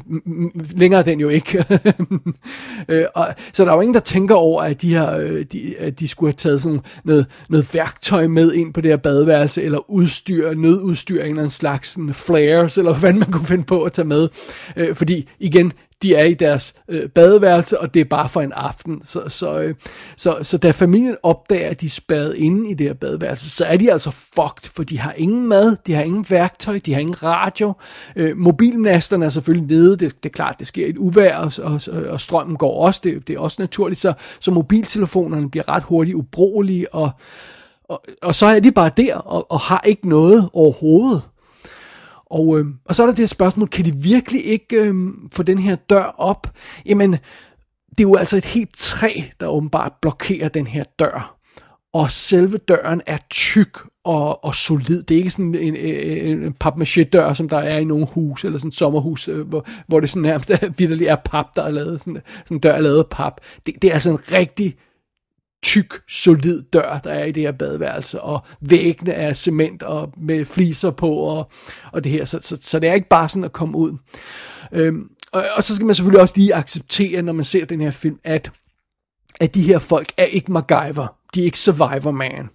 længere 0.75 0.99
er 0.99 1.03
den 1.03 1.19
jo 1.19 1.29
ikke. 1.29 1.65
øh, 2.89 3.05
og, 3.15 3.27
så 3.53 3.65
der 3.65 3.71
er 3.71 3.75
jo 3.75 3.81
ingen, 3.81 3.93
der 3.93 3.99
tænker 3.99 4.35
over, 4.35 4.61
at 4.61 4.81
de, 4.81 4.89
her, 4.89 5.17
øh, 5.17 5.45
de, 5.51 5.75
at 5.79 5.99
de 5.99 6.07
skulle 6.07 6.31
have 6.31 6.37
taget 6.37 6.61
sådan 6.61 6.79
noget, 7.03 7.25
noget 7.49 7.73
værktøj 7.73 8.27
med 8.27 8.53
ind 8.53 8.73
på 8.73 8.81
det 8.81 8.91
her 8.91 8.97
badeværelse, 8.97 9.63
eller 9.63 9.91
udstyr, 9.91 10.53
nødudstyr, 10.53 11.15
en 11.15 11.21
eller 11.21 11.37
anden 11.37 11.49
slags 11.49 11.89
sådan 11.89 12.13
flares, 12.13 12.77
eller 12.77 12.93
hvad 12.93 13.13
man 13.13 13.31
kunne 13.31 13.47
finde 13.47 13.63
på 13.63 13.83
at 13.83 13.93
tage 13.93 14.07
med. 14.07 14.29
Øh, 14.75 14.95
fordi 14.95 15.29
igen, 15.39 15.71
de 16.03 16.15
er 16.15 16.23
i 16.23 16.33
deres 16.33 16.73
øh, 16.89 17.09
badeværelse, 17.09 17.79
og 17.79 17.93
det 17.93 17.99
er 17.99 18.05
bare 18.05 18.29
for 18.29 18.41
en 18.41 18.51
aften. 18.51 19.01
Så, 19.05 19.23
så, 19.27 19.59
øh, 19.59 19.75
så, 20.17 20.37
så 20.41 20.57
da 20.57 20.71
familien 20.71 21.15
opdager, 21.23 21.69
at 21.69 21.81
de 21.81 21.85
er 21.85 21.89
spadet 21.89 22.35
inde 22.35 22.71
i 22.71 22.73
det 22.73 22.87
her 22.87 22.93
badeværelse, 22.93 23.49
så 23.49 23.65
er 23.65 23.77
de 23.77 23.91
altså 23.91 24.11
fucked, 24.11 24.71
for 24.75 24.83
de 24.83 24.99
har 24.99 25.13
ingen 25.17 25.47
mad, 25.47 25.77
de 25.87 25.93
har 25.93 26.03
ingen 26.03 26.25
værktøj, 26.29 26.79
de 26.85 26.93
har 26.93 26.99
ingen 26.99 27.23
radio. 27.23 27.73
Øh, 28.15 28.37
mobilmasterne 28.37 29.25
er 29.25 29.29
selvfølgelig 29.29 29.77
nede, 29.77 29.97
det, 29.97 30.23
det 30.23 30.29
er 30.29 30.33
klart, 30.33 30.55
det 30.59 30.67
sker 30.67 30.87
et 30.87 30.97
uvær, 30.97 31.37
og, 31.37 31.51
og, 31.63 31.81
og 32.09 32.21
strømmen 32.21 32.57
går 32.57 32.85
også, 32.85 33.01
det, 33.03 33.27
det 33.27 33.35
er 33.35 33.39
også 33.39 33.61
naturligt, 33.61 33.99
så, 34.01 34.13
så 34.39 34.51
mobiltelefonerne 34.51 35.49
bliver 35.49 35.69
ret 35.69 35.83
hurtigt 35.83 36.15
ubrugelige, 36.15 36.93
og, 36.93 37.11
og, 37.89 38.03
og 38.21 38.35
så 38.35 38.45
er 38.45 38.59
de 38.59 38.71
bare 38.71 38.91
der, 38.97 39.15
og, 39.15 39.51
og 39.51 39.59
har 39.59 39.81
ikke 39.85 40.09
noget 40.09 40.49
overhovedet. 40.53 41.21
Og, 42.25 42.59
øh, 42.59 42.65
og 42.85 42.95
så 42.95 43.03
er 43.03 43.07
der 43.07 43.13
det 43.13 43.19
her 43.19 43.27
spørgsmål, 43.27 43.67
kan 43.67 43.85
de 43.85 43.95
virkelig 43.95 44.45
ikke 44.45 44.75
øh, 44.75 44.95
få 45.33 45.43
den 45.43 45.57
her 45.57 45.75
dør 45.75 46.15
op? 46.17 46.47
Jamen, 46.85 47.11
det 47.89 47.99
er 47.99 48.09
jo 48.09 48.15
altså 48.15 48.37
et 48.37 48.45
helt 48.45 48.75
træ, 48.77 49.13
der 49.39 49.47
åbenbart 49.47 49.91
blokerer 50.01 50.49
den 50.49 50.67
her 50.67 50.83
dør. 50.99 51.37
Og 51.93 52.11
selve 52.11 52.57
døren 52.57 53.01
er 53.07 53.17
tyk 53.29 53.77
og, 54.03 54.45
og 54.45 54.55
solid. 54.55 55.03
Det 55.03 55.15
er 55.15 55.17
ikke 55.17 55.29
sådan 55.29 55.55
en, 55.55 55.75
en, 55.75 56.43
en 56.43 56.55
papmaché-dør, 56.63 57.33
som 57.33 57.49
der 57.49 57.57
er 57.57 57.77
i 57.77 57.83
nogle 57.83 58.07
hus, 58.13 58.45
eller 58.45 58.59
sådan 58.59 58.69
et 58.69 58.75
sommerhus, 58.75 59.27
øh, 59.27 59.47
hvor, 59.47 59.65
hvor 59.87 59.99
det 59.99 60.09
sådan 60.09 60.21
nærmest 60.21 60.51
vidderligt 60.79 61.09
er 61.09 61.15
pap, 61.15 61.45
der 61.55 61.63
er 61.63 61.71
lavet. 61.71 62.01
Sådan, 62.01 62.21
sådan 62.43 62.57
en 62.57 62.61
dør 62.61 62.71
er 62.71 62.81
lavet 62.81 62.99
af 62.99 63.07
pap. 63.11 63.41
Det, 63.65 63.73
det 63.81 63.89
er 63.89 63.93
altså 63.93 64.09
en 64.09 64.31
rigtig 64.31 64.75
tyk, 65.63 66.01
solid 66.09 66.63
dør, 66.73 66.99
der 67.03 67.11
er 67.11 67.25
i 67.25 67.31
det 67.31 67.43
her 67.43 67.51
badeværelse, 67.51 68.21
og 68.21 68.39
væggene 68.61 69.11
er 69.11 69.33
cement 69.33 69.83
og 69.83 70.13
med 70.17 70.45
fliser 70.45 70.91
på, 70.91 71.09
og, 71.09 71.51
og 71.91 72.03
det 72.03 72.11
her, 72.11 72.25
så, 72.25 72.39
så, 72.41 72.57
så 72.61 72.79
det 72.79 72.89
er 72.89 72.93
ikke 72.93 73.09
bare 73.09 73.29
sådan 73.29 73.43
at 73.43 73.51
komme 73.51 73.77
ud. 73.77 73.97
Øhm, 74.71 75.09
og, 75.31 75.43
og 75.55 75.63
så 75.63 75.75
skal 75.75 75.85
man 75.85 75.95
selvfølgelig 75.95 76.21
også 76.21 76.33
lige 76.37 76.55
acceptere, 76.55 77.21
når 77.21 77.33
man 77.33 77.45
ser 77.45 77.65
den 77.65 77.81
her 77.81 77.91
film, 77.91 78.19
at, 78.23 78.51
at 79.39 79.55
de 79.55 79.61
her 79.61 79.79
folk 79.79 80.13
er 80.17 80.25
ikke 80.25 80.51
MacGyver, 80.51 81.17
de 81.33 81.41
er 81.41 81.45
ikke 81.45 81.59
Survivor 81.59 82.11
Man. 82.11 82.49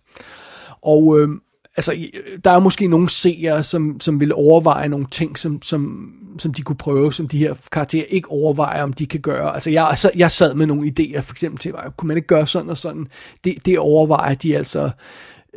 Og 0.82 1.20
øhm, 1.20 1.40
altså, 1.78 1.92
øh, 1.92 2.38
der 2.44 2.50
er 2.50 2.58
måske 2.58 2.87
nogle 2.87 3.08
seere, 3.08 3.62
som, 3.62 4.00
som 4.00 4.20
vil 4.20 4.35
overveje 4.35 4.88
nogle 4.88 5.06
ting, 5.11 5.38
som, 5.38 5.62
som, 5.62 6.12
som 6.38 6.54
de 6.54 6.62
kunne 6.62 6.76
prøve, 6.76 7.12
som 7.12 7.28
de 7.28 7.38
her 7.38 7.54
karakterer 7.73 8.04
ikke 8.08 8.30
overvejer, 8.30 8.82
om 8.82 8.92
de 8.92 9.06
kan 9.06 9.20
gøre. 9.20 9.54
Altså, 9.54 9.70
jeg, 9.70 9.88
altså, 9.88 10.11
jeg 10.16 10.30
sad 10.30 10.54
med 10.54 10.66
nogle 10.66 10.92
idéer, 10.99 11.20
for 11.20 11.32
eksempel 11.32 11.58
til, 11.58 11.73
kunne 11.97 12.08
man 12.08 12.16
ikke 12.16 12.28
gøre 12.28 12.47
sådan 12.47 12.70
og 12.70 12.78
sådan? 12.78 13.06
Det, 13.44 13.66
det 13.66 13.78
overvejer 13.78 14.35
de 14.35 14.56
altså 14.56 14.90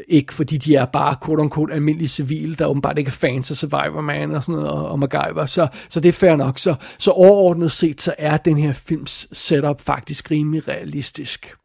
ikke, 0.08 0.34
fordi 0.34 0.58
de 0.58 0.76
er 0.76 0.86
bare 0.86 1.16
quote-unquote 1.26 1.74
almindelige 1.74 2.08
civile, 2.08 2.56
der 2.56 2.66
åbenbart 2.66 2.98
ikke 2.98 3.10
er 3.10 3.12
fans 3.12 3.52
af 3.52 3.58
Survivor 3.58 4.02
Man 4.02 4.32
og 4.32 4.44
sådan 4.44 4.62
noget, 4.62 4.72
og, 4.72 4.90
og 4.90 5.00
MacGyver. 5.00 5.46
Så, 5.46 5.68
så 5.90 6.00
det 6.00 6.10
er 6.10 6.14
fair 6.14 6.36
nok. 6.36 6.60
Så, 6.60 6.76
så 6.98 7.12
overordnet 7.12 7.72
set, 7.72 8.02
så 8.02 8.14
er 8.18 8.38
den 8.38 8.58
her 8.58 8.74
films 8.74 9.28
setup 9.32 9.82
faktisk 9.82 10.32
rimelig 10.32 10.68
realistisk. 10.68 11.56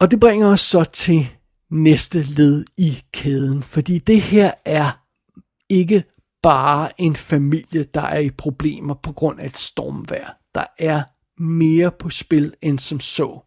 Og 0.00 0.10
det 0.10 0.20
bringer 0.20 0.48
os 0.48 0.60
så 0.60 0.84
til 0.84 1.28
næste 1.74 2.22
led 2.22 2.64
i 2.76 3.02
kæden, 3.12 3.62
fordi 3.62 3.98
det 3.98 4.20
her 4.20 4.50
er 4.64 5.00
ikke 5.68 6.04
bare 6.42 7.00
en 7.00 7.16
familie, 7.16 7.84
der 7.94 8.00
er 8.00 8.18
i 8.18 8.30
problemer 8.30 8.94
på 8.94 9.12
grund 9.12 9.40
af 9.40 9.46
et 9.46 9.58
stormvejr. 9.58 10.30
Der 10.54 10.64
er 10.78 11.02
mere 11.42 11.90
på 11.90 12.10
spil 12.10 12.54
end 12.62 12.78
som 12.78 13.00
så. 13.00 13.40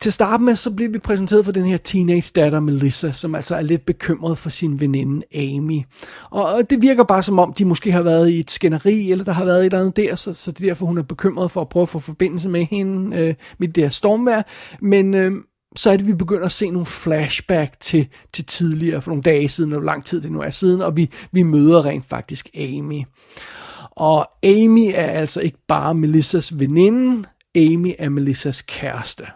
Til 0.00 0.10
at 0.10 0.14
starte 0.14 0.42
med, 0.42 0.56
så 0.56 0.70
bliver 0.70 0.90
vi 0.90 0.98
præsenteret 0.98 1.44
for 1.44 1.52
den 1.52 1.64
her 1.64 1.76
teenage 1.76 2.32
datter 2.34 2.60
Melissa, 2.60 3.12
som 3.12 3.34
altså 3.34 3.56
er 3.56 3.60
lidt 3.60 3.86
bekymret 3.86 4.38
for 4.38 4.50
sin 4.50 4.80
veninde 4.80 5.22
Amy. 5.34 5.82
Og 6.30 6.70
det 6.70 6.82
virker 6.82 7.04
bare 7.04 7.22
som 7.22 7.38
om, 7.38 7.52
de 7.52 7.64
måske 7.64 7.92
har 7.92 8.02
været 8.02 8.30
i 8.30 8.40
et 8.40 8.50
skænderi, 8.50 9.10
eller 9.10 9.24
der 9.24 9.32
har 9.32 9.44
været 9.44 9.60
et 9.60 9.64
eller 9.64 9.80
andet 9.80 9.96
der, 9.96 10.14
så, 10.14 10.32
så 10.32 10.52
det 10.52 10.64
er 10.64 10.68
derfor, 10.68 10.86
hun 10.86 10.98
er 10.98 11.02
bekymret 11.02 11.50
for 11.50 11.60
at 11.60 11.68
prøve 11.68 11.82
at 11.82 11.88
få 11.88 11.98
forbindelse 11.98 12.48
med 12.48 12.64
hende 12.64 13.16
øh, 13.16 13.34
med 13.58 13.68
det 13.68 13.82
her 13.82 13.90
stormvejr. 13.90 14.42
Men 14.80 15.14
øh, 15.14 15.32
så 15.76 15.90
er 15.90 15.96
det, 15.96 16.06
vi 16.06 16.14
begynder 16.14 16.44
at 16.44 16.52
se 16.52 16.70
nogle 16.70 16.86
flashback 16.86 17.80
til, 17.80 18.08
til 18.32 18.44
tidligere, 18.44 19.00
for 19.00 19.10
nogle 19.10 19.22
dage 19.22 19.48
siden, 19.48 19.72
og 19.72 19.82
lang 19.82 20.04
tid 20.04 20.20
det 20.20 20.32
nu 20.32 20.40
er 20.40 20.50
siden, 20.50 20.82
og 20.82 20.96
vi, 20.96 21.10
vi 21.32 21.42
møder 21.42 21.84
rent 21.84 22.04
faktisk 22.04 22.48
Amy. 22.54 23.02
Og 23.90 24.30
Amy 24.42 24.90
er 24.94 25.10
altså 25.10 25.40
ikke 25.40 25.58
bare 25.68 25.94
Melissas 25.94 26.58
veninde, 26.58 27.28
Amy 27.54 27.92
er 27.98 28.08
Melissas 28.08 28.62
kæreste. 28.62 29.26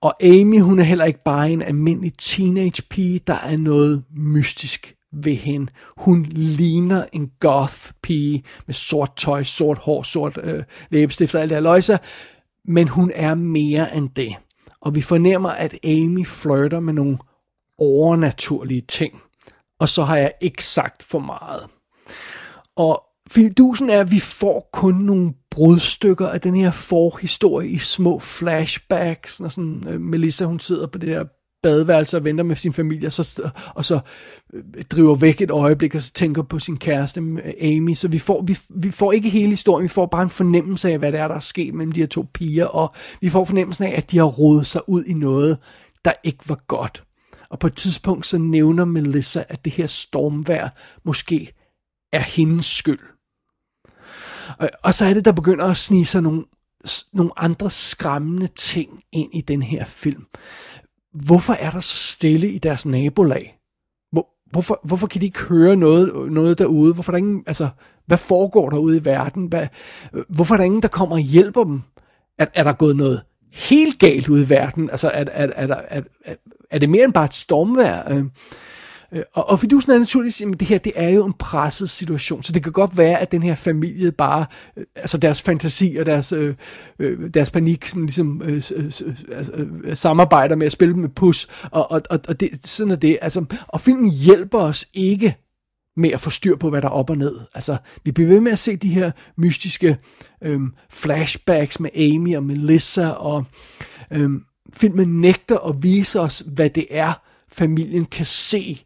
Og 0.00 0.24
Amy, 0.24 0.60
hun 0.60 0.78
er 0.78 0.82
heller 0.82 1.04
ikke 1.04 1.22
bare 1.24 1.50
en 1.50 1.62
almindelig 1.62 2.12
teenage 2.18 2.82
pige, 2.90 3.20
der 3.26 3.34
er 3.34 3.56
noget 3.56 4.04
mystisk 4.16 4.94
ved 5.12 5.34
hende. 5.34 5.72
Hun 5.96 6.22
ligner 6.30 7.04
en 7.12 7.30
goth 7.40 7.90
pige 8.02 8.44
med 8.66 8.74
sort 8.74 9.16
tøj, 9.16 9.42
sort 9.42 9.78
hår, 9.78 10.02
sort 10.02 10.38
øh, 10.42 10.62
læbestift 10.90 11.34
og 11.34 11.40
alt 11.40 11.50
det 11.50 11.56
her 11.56 11.62
løjser, 11.62 11.98
men 12.64 12.88
hun 12.88 13.10
er 13.14 13.34
mere 13.34 13.96
end 13.96 14.10
det. 14.16 14.34
Og 14.82 14.94
vi 14.94 15.00
fornemmer, 15.00 15.50
at 15.50 15.74
Amy 15.84 16.26
flirter 16.26 16.80
med 16.80 16.92
nogle 16.92 17.18
overnaturlige 17.78 18.80
ting. 18.80 19.22
Og 19.80 19.88
så 19.88 20.02
har 20.02 20.16
jeg 20.16 20.32
ikke 20.40 20.64
sagt 20.64 21.02
for 21.02 21.18
meget. 21.18 21.66
Og 22.76 23.02
fidusen 23.30 23.90
er, 23.90 24.00
at 24.00 24.10
vi 24.10 24.20
får 24.20 24.68
kun 24.72 24.94
nogle 24.94 25.34
brudstykker 25.50 26.28
af 26.28 26.40
den 26.40 26.56
her 26.56 26.70
forhistorie 26.70 27.68
i 27.68 27.78
små 27.78 28.18
flashbacks, 28.18 29.40
når 29.40 29.48
sådan 29.48 29.82
uh, 29.88 30.00
Melissa 30.00 30.44
hun 30.44 30.60
sidder 30.60 30.86
på 30.86 30.98
det 30.98 31.08
der 31.08 31.24
badeværelse 31.62 32.16
og 32.16 32.24
venter 32.24 32.44
med 32.44 32.56
sin 32.56 32.72
familie, 32.72 33.08
og 33.08 33.12
så, 33.12 33.50
og 33.74 33.84
så 33.84 34.00
øh, 34.54 34.84
driver 34.84 35.14
væk 35.14 35.40
et 35.40 35.50
øjeblik, 35.50 35.94
og 35.94 36.02
så 36.02 36.12
tænker 36.12 36.42
på 36.42 36.58
sin 36.58 36.76
kæreste 36.76 37.20
mm, 37.20 37.38
Amy. 37.60 37.94
Så 37.94 38.08
vi 38.08 38.18
får, 38.18 38.42
vi, 38.42 38.58
vi 38.74 38.90
får 38.90 39.12
ikke 39.12 39.28
hele 39.28 39.50
historien, 39.50 39.82
vi 39.82 39.88
får 39.88 40.06
bare 40.06 40.22
en 40.22 40.30
fornemmelse 40.30 40.90
af, 40.90 40.98
hvad 40.98 41.12
det 41.12 41.20
er, 41.20 41.28
der 41.28 41.34
er 41.34 41.40
sket 41.40 41.74
mellem 41.74 41.92
de 41.92 42.00
her 42.00 42.06
to 42.06 42.26
piger, 42.34 42.66
og 42.66 42.94
vi 43.20 43.28
får 43.28 43.44
fornemmelsen 43.44 43.84
af, 43.84 43.94
at 43.96 44.10
de 44.10 44.18
har 44.18 44.24
rodet 44.24 44.66
sig 44.66 44.88
ud 44.88 45.04
i 45.04 45.14
noget, 45.14 45.58
der 46.04 46.12
ikke 46.24 46.48
var 46.48 46.64
godt. 46.66 47.04
Og 47.50 47.58
på 47.58 47.66
et 47.66 47.74
tidspunkt 47.74 48.26
så 48.26 48.38
nævner 48.38 48.84
Melissa, 48.84 49.42
at 49.48 49.64
det 49.64 49.72
her 49.72 49.86
stormvær 49.86 50.68
måske 51.04 51.52
er 52.12 52.20
hendes 52.20 52.66
skyld. 52.66 53.00
Og, 54.58 54.70
og 54.82 54.94
så 54.94 55.04
er 55.04 55.14
det, 55.14 55.24
der 55.24 55.32
begynder 55.32 55.64
at 55.64 55.76
snige 55.76 56.06
sig 56.06 56.22
nogle, 56.22 56.44
nogle 57.12 57.32
andre 57.36 57.70
skræmmende 57.70 58.46
ting 58.46 59.02
ind 59.12 59.34
i 59.34 59.40
den 59.40 59.62
her 59.62 59.84
film. 59.84 60.26
Hvorfor 61.14 61.52
er 61.52 61.70
der 61.70 61.80
så 61.80 61.96
stille 61.96 62.48
i 62.48 62.58
deres 62.58 62.86
nabolag? 62.86 63.58
Hvor, 64.12 64.28
hvorfor, 64.50 64.80
hvorfor 64.84 65.06
kan 65.06 65.20
de 65.20 65.26
ikke 65.26 65.40
høre 65.40 65.76
noget, 65.76 66.32
noget 66.32 66.58
derude? 66.58 66.94
Hvorfor 66.94 67.12
er 67.12 67.14
der 67.14 67.18
ingen, 67.18 67.44
altså, 67.46 67.68
hvad 68.06 68.18
foregår 68.18 68.70
derude 68.70 68.96
i 68.96 69.04
verden? 69.04 69.46
Hvad, 69.46 69.66
hvorfor 70.28 70.54
er 70.54 70.56
der 70.56 70.64
ingen, 70.64 70.82
der 70.82 70.88
kommer 70.88 71.16
og 71.16 71.22
hjælper 71.22 71.64
dem? 71.64 71.82
Er, 72.38 72.46
er 72.54 72.64
der 72.64 72.72
gået 72.72 72.96
noget 72.96 73.22
helt 73.52 73.98
galt 73.98 74.28
ude 74.28 74.42
i 74.42 74.50
verden? 74.50 74.90
Altså, 74.90 75.08
er, 75.08 75.24
er, 75.32 75.48
er, 75.54 75.66
er, 75.88 76.02
er, 76.24 76.34
er 76.70 76.78
det 76.78 76.90
mere 76.90 77.04
end 77.04 77.12
bare 77.12 77.24
et 77.24 77.34
stormvejr? 77.34 78.12
Øh, 78.12 78.24
Øh, 79.14 79.22
og, 79.32 79.50
og 79.50 79.58
fidusen 79.58 79.92
er 79.92 79.98
naturligvis, 79.98 80.40
at 80.40 80.60
det 80.60 80.68
her 80.68 80.78
det 80.78 80.92
er 80.94 81.08
jo 81.08 81.26
en 81.26 81.32
presset 81.32 81.90
situation, 81.90 82.42
så 82.42 82.52
det 82.52 82.62
kan 82.62 82.72
godt 82.72 82.98
være, 82.98 83.18
at 83.18 83.32
den 83.32 83.42
her 83.42 83.54
familie 83.54 84.12
bare, 84.12 84.46
øh, 84.76 84.84
altså 84.96 85.18
deres 85.18 85.42
fantasi 85.42 85.96
og 86.00 86.06
deres, 86.06 86.32
øh, 86.32 86.54
øh 86.98 87.34
deres 87.34 87.50
panik, 87.50 87.86
sådan 87.86 88.06
ligesom 88.06 88.42
øh, 88.44 88.62
øh, 88.76 88.84
altså, 89.32 89.52
øh, 89.84 89.96
samarbejder 89.96 90.56
med 90.56 90.66
at 90.66 90.72
spille 90.72 90.94
med 90.96 91.08
pus, 91.08 91.48
og, 91.70 91.90
og, 91.90 92.02
og, 92.10 92.20
og 92.28 92.40
det, 92.40 92.50
sådan 92.66 92.90
er 92.90 92.96
det. 92.96 93.18
Altså, 93.22 93.44
og 93.68 93.80
filmen 93.80 94.10
hjælper 94.10 94.58
os 94.58 94.86
ikke 94.94 95.36
med 95.96 96.10
at 96.10 96.20
få 96.20 96.30
styr 96.30 96.56
på, 96.56 96.70
hvad 96.70 96.82
der 96.82 96.88
er 96.88 96.92
op 96.92 97.10
og 97.10 97.18
ned. 97.18 97.40
Altså, 97.54 97.76
vi 98.04 98.12
bliver 98.12 98.28
ved 98.28 98.40
med 98.40 98.52
at 98.52 98.58
se 98.58 98.76
de 98.76 98.88
her 98.88 99.10
mystiske 99.36 99.98
øhm, 100.42 100.74
flashbacks 100.90 101.80
med 101.80 101.90
Amy 101.94 102.36
og 102.36 102.42
Melissa, 102.42 103.08
og 103.08 103.44
øhm, 104.10 104.42
filmen 104.72 105.20
nægter 105.20 105.58
at 105.58 105.82
vise 105.82 106.20
os, 106.20 106.44
hvad 106.46 106.70
det 106.70 106.86
er, 106.90 107.12
familien 107.48 108.04
kan 108.04 108.26
se 108.26 108.84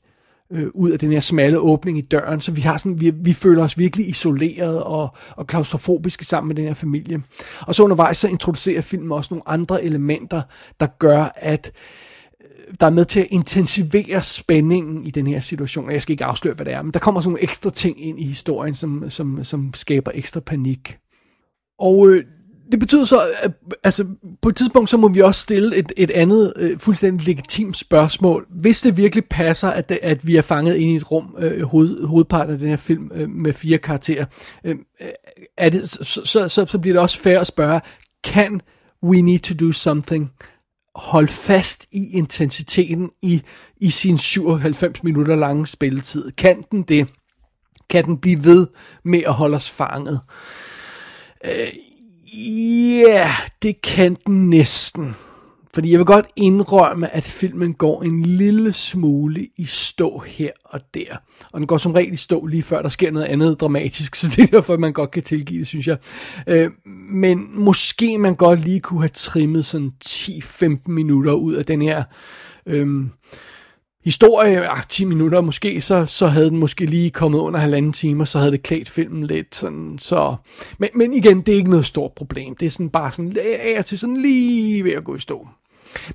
øh, 0.53 0.67
ud 0.75 0.91
af 0.91 0.99
den 0.99 1.13
her 1.13 1.21
smalle 1.21 1.59
åbning 1.59 1.99
i 1.99 2.01
døren, 2.01 2.41
så 2.41 2.53
vi 2.53 2.61
har 2.61 2.77
sådan, 2.77 3.01
vi, 3.01 3.11
vi 3.11 3.33
føler 3.33 3.65
os 3.65 3.79
virkelig 3.79 4.09
isoleret 4.09 4.83
og, 4.83 5.09
og 5.31 5.47
klaustrofobiske 5.47 6.25
sammen 6.25 6.49
med 6.49 6.57
den 6.57 6.65
her 6.65 6.75
familie. 6.75 7.23
Og 7.61 7.75
så 7.75 7.83
undervejs 7.83 8.17
så 8.17 8.29
introducerer 8.29 8.81
filmen 8.81 9.13
også 9.13 9.35
nogle 9.35 9.49
andre 9.49 9.85
elementer, 9.85 10.43
der 10.81 10.87
gør, 10.99 11.33
at 11.37 11.73
øh, 12.41 12.75
der 12.81 12.87
er 12.87 12.91
med 12.91 13.05
til 13.05 13.21
at 13.21 13.27
intensivere 13.31 14.23
spændingen 14.23 15.05
i 15.05 15.11
den 15.11 15.27
her 15.27 15.41
situation. 15.41 15.91
Jeg 15.91 16.03
skal 16.03 16.13
ikke 16.13 16.25
afsløre, 16.25 16.55
hvad 16.55 16.67
det 16.67 16.73
er, 16.73 16.83
men 16.83 16.93
der 16.93 16.99
kommer 16.99 17.21
sådan 17.21 17.31
nogle 17.31 17.43
ekstra 17.43 17.71
ting 17.71 18.07
ind 18.07 18.21
i 18.21 18.25
historien, 18.25 18.75
som, 18.75 19.11
som, 19.11 19.45
som 19.45 19.75
skaber 19.75 20.11
ekstra 20.15 20.41
panik. 20.41 20.99
Og 21.79 22.09
øh, 22.09 22.25
det 22.73 22.81
betyder 22.81 23.05
så, 23.05 23.31
at 23.43 23.53
altså, 23.85 24.07
på 24.43 24.49
et 24.49 24.57
tidspunkt, 24.57 24.91
så 24.91 24.97
må 24.97 25.09
vi 25.09 25.21
også 25.21 25.41
stille 25.41 25.77
et, 25.77 25.93
et 25.97 26.11
andet 26.11 26.53
øh, 26.57 26.79
fuldstændig 26.79 27.27
legitimt 27.27 27.77
spørgsmål. 27.77 28.47
Hvis 28.51 28.81
det 28.81 28.97
virkelig 28.97 29.25
passer, 29.25 29.69
at, 29.69 29.89
det, 29.89 29.99
at 30.03 30.27
vi 30.27 30.37
er 30.37 30.43
fanget 30.43 30.77
ind 30.77 30.91
i 30.91 30.97
et 30.97 31.11
rum, 31.11 31.37
øh, 31.39 31.63
hoved, 31.63 32.07
hovedparten 32.07 32.53
af 32.53 32.59
den 32.59 32.69
her 32.69 32.77
film, 32.77 33.11
øh, 33.15 33.31
med 33.31 33.53
fire 33.53 33.79
karakterer, 33.79 34.25
øh, 34.65 34.77
øh 35.01 35.09
er 35.59 35.69
det, 35.69 35.89
så, 35.89 36.21
så, 36.25 36.49
så, 36.49 36.67
så 36.67 36.79
bliver 36.79 36.95
det 36.95 37.03
også 37.03 37.19
fair 37.19 37.41
at 37.41 37.47
spørge, 37.47 37.81
kan 38.25 38.61
We 39.03 39.21
Need 39.21 39.39
to 39.39 39.55
Do 39.55 39.73
Something 39.73 40.31
holde 40.95 41.29
fast 41.29 41.87
i 41.93 42.11
intensiteten 42.13 43.11
i, 43.23 43.43
i 43.77 43.91
sin 43.91 44.19
97 44.19 45.03
minutter 45.03 45.37
lange 45.37 45.67
spilletid? 45.67 46.31
Kan 46.31 46.65
den 46.71 46.83
det? 46.83 47.09
Kan 47.91 48.05
den 48.05 48.19
blive 48.19 48.45
ved 48.45 48.67
med 49.05 49.23
at 49.27 49.33
holde 49.33 49.57
os 49.57 49.71
fanget? 49.71 50.21
Øh, 51.45 51.67
Ja, 52.33 53.09
yeah, 53.09 53.31
det 53.63 53.83
kan 53.83 54.17
den 54.27 54.51
næsten. 54.51 55.15
Fordi 55.75 55.91
jeg 55.91 55.99
vil 55.99 56.07
godt 56.07 56.27
indrømme, 56.37 57.15
at 57.15 57.25
filmen 57.25 57.75
går 57.75 58.03
en 58.03 58.23
lille 58.23 58.73
smule 58.73 59.47
i 59.57 59.65
stå 59.65 60.19
her 60.19 60.51
og 60.65 60.81
der. 60.95 61.17
Og 61.53 61.61
den 61.61 61.67
går 61.67 61.79
som 61.79 61.93
regel 61.93 62.13
i 62.13 62.17
stå 62.17 62.47
lige 62.47 62.63
før 62.63 62.83
der 62.83 62.89
sker 62.89 63.11
noget 63.11 63.27
andet 63.27 63.61
dramatisk, 63.61 64.15
så 64.17 64.29
det 64.37 64.43
er 64.43 64.47
derfor, 64.47 64.77
man 64.77 64.93
godt 64.93 65.11
kan 65.11 65.23
tilgive 65.23 65.59
det, 65.59 65.67
synes 65.67 65.87
jeg. 65.87 65.97
Øh, 66.47 66.71
men 67.11 67.61
måske 67.61 68.19
man 68.19 68.35
godt 68.35 68.61
lige 68.61 68.81
kunne 68.81 69.01
have 69.01 69.09
trimmet 69.09 69.67
sådan 69.67 69.93
10-15 70.05 70.67
minutter 70.87 71.33
ud 71.33 71.55
af 71.55 71.65
den 71.65 71.83
her... 71.83 72.03
Øh, 72.67 73.05
historie, 74.07 74.71
ah, 74.71 74.83
10 74.89 75.05
minutter 75.05 75.41
måske, 75.41 75.81
så, 75.81 76.07
så 76.07 76.27
havde 76.27 76.51
den 76.51 76.59
måske 76.59 76.87
lige 76.87 77.11
kommet 77.11 77.39
under 77.39 77.61
halvanden 77.61 77.93
time, 77.93 78.27
så 78.27 78.39
havde 78.39 78.53
det 78.53 78.63
klædt 78.63 78.89
filmen 78.89 79.27
lidt. 79.27 79.55
Sådan, 79.55 79.99
så. 79.99 80.37
Men, 80.79 80.89
men 80.95 81.15
igen, 81.15 81.41
det 81.41 81.53
er 81.53 81.57
ikke 81.57 81.71
noget 81.71 81.87
stort 81.87 82.13
problem. 82.17 82.57
Det 82.57 82.67
er 82.67 82.71
sådan 82.71 82.91
bare 82.91 83.13
sådan 83.13 83.37
af 83.77 83.85
til 83.85 83.99
sådan 83.99 84.17
lige 84.17 84.85
ved 84.85 84.93
at 84.93 85.05
gå 85.05 85.15
i 85.15 85.19
stå. 85.19 85.49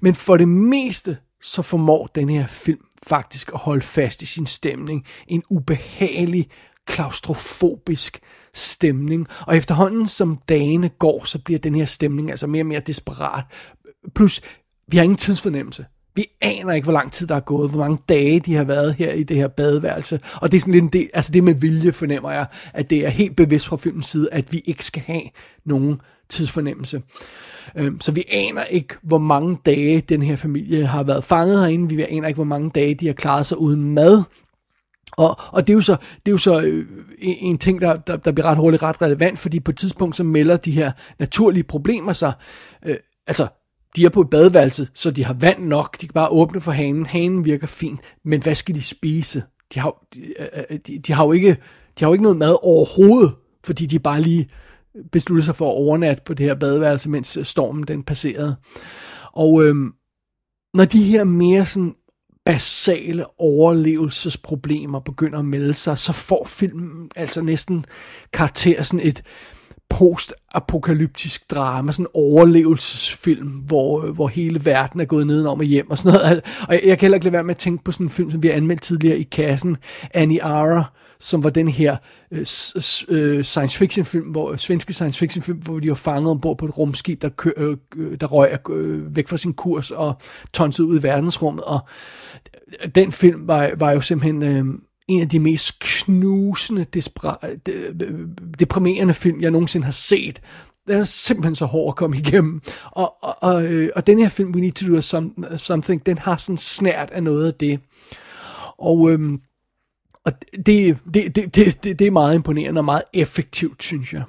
Men 0.01 0.15
for 0.15 0.37
det 0.37 0.47
meste, 0.47 1.17
så 1.41 1.61
formår 1.61 2.07
den 2.07 2.29
her 2.29 2.47
film 2.47 2.85
faktisk 3.07 3.51
at 3.53 3.59
holde 3.59 3.81
fast 3.81 4.21
i 4.21 4.25
sin 4.25 4.45
stemning. 4.45 5.05
En 5.27 5.43
ubehagelig, 5.49 6.47
klaustrofobisk 6.85 8.19
stemning. 8.53 9.27
Og 9.47 9.57
efterhånden 9.57 10.07
som 10.07 10.39
dagene 10.49 10.89
går, 10.89 11.23
så 11.23 11.39
bliver 11.39 11.59
den 11.59 11.75
her 11.75 11.85
stemning 11.85 12.29
altså 12.29 12.47
mere 12.47 12.63
og 12.63 12.67
mere 12.67 12.79
desperat 12.79 13.43
plus, 14.15 14.41
vi 14.87 14.97
har 14.97 15.03
ingen 15.03 15.17
tidsfornemmelse. 15.17 15.85
Vi 16.15 16.25
aner 16.41 16.73
ikke, 16.73 16.85
hvor 16.85 16.93
lang 16.93 17.11
tid 17.11 17.27
der 17.27 17.35
er 17.35 17.39
gået, 17.39 17.69
hvor 17.69 17.79
mange 17.79 17.97
dage 18.09 18.39
de 18.39 18.55
har 18.55 18.63
været 18.63 18.93
her 18.93 19.13
i 19.13 19.23
det 19.23 19.37
her 19.37 19.47
badeværelse. 19.47 20.19
Og 20.35 20.51
det 20.51 20.57
er 20.57 20.61
sådan 20.61 20.73
lidt 20.73 20.83
en 20.83 20.89
del, 20.89 21.09
altså 21.13 21.31
det 21.31 21.43
med 21.43 21.55
vilje 21.55 21.91
fornemmer 21.91 22.31
jeg, 22.31 22.45
at 22.73 22.89
det 22.89 23.05
er 23.05 23.09
helt 23.09 23.35
bevidst 23.35 23.67
fra 23.67 23.77
filmens 23.77 24.05
side, 24.05 24.29
at 24.31 24.53
vi 24.53 24.61
ikke 24.65 24.85
skal 24.85 25.01
have 25.01 25.23
nogen 25.65 26.01
tidsfornemmelse. 26.29 27.01
Øhm, 27.75 28.01
så 28.01 28.11
vi 28.11 28.23
aner 28.31 28.63
ikke, 28.63 28.95
hvor 29.03 29.17
mange 29.17 29.57
dage 29.65 30.01
den 30.01 30.21
her 30.21 30.35
familie 30.35 30.85
har 30.85 31.03
været 31.03 31.23
fanget 31.23 31.59
herinde. 31.59 31.95
Vi 31.95 32.03
aner 32.03 32.27
ikke, 32.27 32.37
hvor 32.37 32.43
mange 32.43 32.69
dage 32.75 32.95
de 32.95 33.07
har 33.07 33.13
klaret 33.13 33.45
sig 33.45 33.57
uden 33.57 33.93
mad. 33.93 34.23
Og, 35.11 35.39
og 35.51 35.67
det 35.67 35.73
er 35.73 35.77
jo 35.77 35.81
så, 35.81 35.95
det 36.25 36.27
er 36.27 36.31
jo 36.31 36.37
så 36.37 36.61
øh, 36.61 36.85
en, 37.19 37.35
en 37.39 37.57
ting, 37.57 37.81
der, 37.81 37.97
der, 37.97 38.17
der 38.17 38.31
bliver 38.31 38.45
ret 38.45 38.57
hurtigt 38.57 38.83
ret 38.83 39.01
relevant, 39.01 39.39
fordi 39.39 39.59
på 39.59 39.71
et 39.71 39.77
tidspunkt 39.77 40.15
så 40.15 40.23
melder 40.23 40.57
de 40.57 40.71
her 40.71 40.91
naturlige 41.19 41.63
problemer 41.63 42.13
sig. 42.13 42.33
Øh, 42.85 42.95
altså, 43.27 43.47
de 43.95 44.05
er 44.05 44.09
på 44.09 44.21
et 44.21 44.29
badeværelse, 44.29 44.87
så 44.93 45.11
de 45.11 45.25
har 45.25 45.33
vand 45.33 45.63
nok. 45.63 46.01
De 46.01 46.07
kan 46.07 46.13
bare 46.13 46.29
åbne 46.29 46.61
for 46.61 46.71
hanen. 46.71 47.05
Hanen 47.05 47.45
virker 47.45 47.67
fint. 47.67 47.99
Men 48.23 48.43
hvad 48.43 48.55
skal 48.55 48.75
de 48.75 48.81
spise? 48.81 49.43
De 49.73 49.79
har, 49.79 50.05
de, 50.13 50.19
øh, 50.39 50.63
øh, 50.69 50.79
de, 50.87 50.99
de 50.99 51.13
har 51.13 51.25
jo 51.25 51.31
ikke, 51.31 51.49
de 51.99 52.05
har 52.05 52.07
jo 52.07 52.13
ikke 52.13 52.23
noget 52.23 52.37
mad 52.37 52.57
overhovedet, 52.63 53.35
fordi 53.63 53.85
de 53.85 53.99
bare 53.99 54.21
lige 54.21 54.49
besluttede 55.11 55.45
sig 55.45 55.55
for 55.55 55.69
at 55.69 55.75
overnatte 55.75 56.23
på 56.25 56.33
det 56.33 56.45
her 56.45 56.55
badeværelse, 56.55 57.09
mens 57.09 57.37
øh, 57.37 57.45
stormen 57.45 57.83
den 57.83 58.03
passerede. 58.03 58.55
Og 59.33 59.63
øhm, 59.63 59.93
når 60.73 60.85
de 60.85 61.03
her 61.03 61.23
mere 61.23 61.65
sådan 61.65 61.95
basale 62.45 63.25
overlevelsesproblemer 63.39 64.99
begynder 64.99 65.39
at 65.39 65.45
melde 65.45 65.73
sig, 65.73 65.97
så 65.97 66.13
får 66.13 66.45
filmen 66.45 67.09
altså 67.15 67.41
næsten 67.41 67.85
karakter 68.33 68.83
sådan 68.83 69.07
et 69.07 69.23
postapokalyptisk 69.91 71.51
drama, 71.51 71.91
sådan 71.91 72.05
en 72.05 72.09
overlevelsesfilm, 72.13 73.47
hvor, 73.47 74.03
øh, 74.05 74.09
hvor 74.09 74.27
hele 74.27 74.65
verden 74.65 74.99
er 74.99 75.05
gået 75.05 75.27
nedenom 75.27 75.59
og 75.59 75.65
hjem 75.65 75.89
og 75.89 75.97
sådan 75.97 76.19
noget. 76.19 76.41
Og 76.67 76.73
jeg, 76.73 76.81
jeg 76.85 76.97
kan 76.97 77.05
heller 77.05 77.15
ikke 77.15 77.25
lade 77.25 77.33
være 77.33 77.43
med 77.43 77.55
at 77.55 77.57
tænke 77.57 77.83
på 77.83 77.91
sådan 77.91 78.05
en 78.05 78.09
film, 78.09 78.31
som 78.31 78.43
vi 78.43 78.47
har 78.47 78.55
anmeldt 78.55 78.81
tidligere 78.81 79.17
i 79.17 79.23
kassen, 79.23 79.77
Annie 80.13 80.43
Ara, 80.43 80.83
som 81.19 81.43
var 81.43 81.49
den 81.49 81.67
her 81.67 81.97
øh, 82.31 82.45
øh, 83.07 83.43
science 83.43 83.77
fiction 83.77 84.05
film, 84.05 84.27
hvor 84.27 84.51
øh, 84.51 84.57
svenske 84.57 84.93
science 84.93 85.19
fiction 85.19 85.43
film, 85.43 85.57
hvor 85.57 85.79
de 85.79 85.89
var 85.89 85.95
fanget 85.95 86.31
ombord 86.31 86.57
på 86.57 86.65
et 86.65 86.77
rumskib, 86.77 87.21
der, 87.21 87.29
kø, 87.29 87.51
øh, 87.57 87.77
øh 87.95 88.17
der 88.21 88.27
røg 88.27 88.69
øh, 88.69 89.15
væk 89.15 89.27
fra 89.27 89.37
sin 89.37 89.53
kurs 89.53 89.91
og 89.91 90.13
tonsede 90.53 90.87
ud 90.87 90.99
i 90.99 91.03
verdensrummet. 91.03 91.63
Og 91.63 91.79
den 92.95 93.11
film 93.11 93.47
var, 93.47 93.71
var 93.77 93.91
jo 93.91 94.01
simpelthen 94.01 94.43
øh, 94.43 94.65
en 95.11 95.21
af 95.21 95.29
de 95.29 95.39
mest 95.39 95.79
knusende, 95.79 96.83
deprimerende 98.59 99.13
film, 99.13 99.41
jeg 99.41 99.51
nogensinde 99.51 99.85
har 99.85 99.91
set. 99.91 100.41
Den 100.87 100.99
er 100.99 101.03
simpelthen 101.03 101.55
så 101.55 101.65
hård 101.65 101.91
at 101.91 101.95
komme 101.95 102.17
igennem. 102.17 102.61
Og, 102.91 103.23
og, 103.23 103.35
og, 103.41 103.63
øh, 103.63 103.89
og 103.95 104.07
den 104.07 104.19
her 104.19 104.29
film, 104.29 104.51
We 104.51 104.61
Need 104.61 104.71
to 104.71 104.95
Do 104.95 105.01
some, 105.01 105.31
Something, 105.57 106.05
den 106.05 106.17
har 106.17 106.37
sådan 106.37 106.57
snært 106.57 107.11
af 107.11 107.23
noget 107.23 107.47
af 107.47 107.53
det. 107.53 107.79
Og, 108.77 109.11
øhm, 109.11 109.41
og 110.25 110.31
det, 110.65 110.97
det, 111.13 111.35
det, 111.35 111.55
det, 111.55 111.83
det, 111.83 111.99
det 111.99 112.07
er 112.07 112.11
meget 112.11 112.35
imponerende 112.35 112.79
og 112.79 112.85
meget 112.85 113.03
effektivt, 113.13 113.83
synes 113.83 114.13
jeg. 114.13 114.23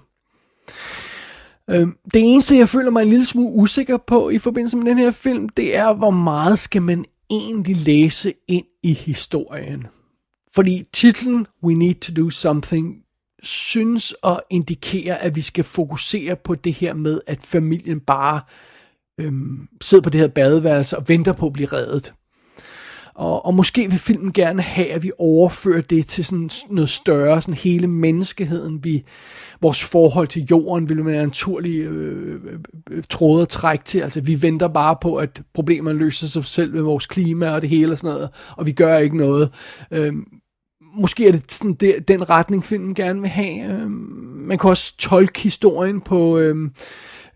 Øhm, 1.71 1.97
det 2.15 2.23
eneste, 2.23 2.57
jeg 2.57 2.69
føler 2.69 2.91
mig 2.91 3.03
en 3.03 3.09
lille 3.09 3.25
smule 3.25 3.53
usikker 3.55 3.97
på 3.97 4.31
i 4.31 4.39
forbindelse 4.39 4.77
med 4.77 4.87
den 4.87 4.99
her 4.99 5.11
film, 5.11 5.49
det 5.49 5.77
er, 5.77 5.95
hvor 5.95 6.11
meget 6.11 6.59
skal 6.59 6.83
man 6.83 7.05
egentlig 7.31 7.77
læse 7.77 8.35
ind 8.49 8.67
i 8.83 8.93
historien. 8.93 9.87
Fordi 10.55 10.83
titlen 10.93 11.47
We 11.65 11.75
Need 11.75 11.95
to 11.95 12.23
Do 12.23 12.31
Something 12.31 13.03
synes 13.43 14.15
at 14.25 14.41
indikere, 14.51 15.23
at 15.23 15.37
vi 15.37 15.41
skal 15.41 15.65
fokusere 15.65 16.37
på 16.37 16.55
det 16.55 16.75
her 16.75 16.95
med, 16.95 17.21
at 17.27 17.43
familien 17.43 18.01
bare 18.01 18.41
øhm, 19.19 19.69
sidder 19.81 20.03
på 20.03 20.11
det 20.11 20.21
her 20.21 20.29
badeværelse 20.29 20.99
og 20.99 21.09
venter 21.09 21.33
på 21.33 21.47
at 21.47 21.53
blive 21.53 21.69
reddet. 21.69 22.15
Og, 23.15 23.47
og 23.47 23.55
måske 23.55 23.91
vil 23.91 23.99
filmen 23.99 24.33
gerne 24.33 24.63
have, 24.63 24.89
at 24.89 25.03
vi 25.03 25.11
overfører 25.19 25.81
det 25.81 26.07
til 26.07 26.25
sådan 26.25 26.51
noget 26.71 26.91
større, 26.91 27.43
sådan 27.43 27.55
hele 27.55 27.87
menneskeheden. 27.87 28.85
Vi, 28.85 29.05
vores 29.61 29.85
forhold 29.85 30.29
til 30.29 30.47
jorden 30.51 30.89
vil 30.89 31.07
være 31.07 31.23
en 31.23 31.29
naturlig 31.29 31.81
øh, 31.81 32.35
øh, 32.45 32.59
øh 32.91 33.03
tråd 33.09 33.43
at 33.43 33.49
trække 33.49 33.85
til. 33.85 34.01
Altså 34.01 34.21
vi 34.21 34.43
venter 34.43 34.69
bare 34.69 34.97
på, 35.01 35.17
at 35.17 35.43
problemerne 35.55 35.99
løser 35.99 36.27
sig 36.27 36.45
selv 36.45 36.75
med 36.75 36.83
vores 36.83 37.07
klima 37.07 37.51
og 37.51 37.63
det 37.63 37.71
hele 37.71 37.93
og 37.93 37.99
sådan 37.99 38.15
noget, 38.15 38.31
og 38.57 38.67
vi 38.67 38.73
gør 38.73 38.97
ikke 38.97 39.17
noget. 39.17 39.51
Øh, 39.91 40.13
måske 40.95 41.29
er 41.29 41.33
det 41.33 41.53
sådan 41.53 41.75
det, 41.75 42.09
den 42.09 42.31
retning, 42.31 42.65
filmen 42.65 42.95
gerne 42.95 43.21
vil 43.21 43.31
have. 43.31 43.73
Øh, 43.73 43.91
man 44.49 44.59
kan 44.59 44.71
også 44.71 44.97
tolke 44.97 45.41
historien 45.41 46.01
på... 46.01 46.39
Øh, 46.39 46.71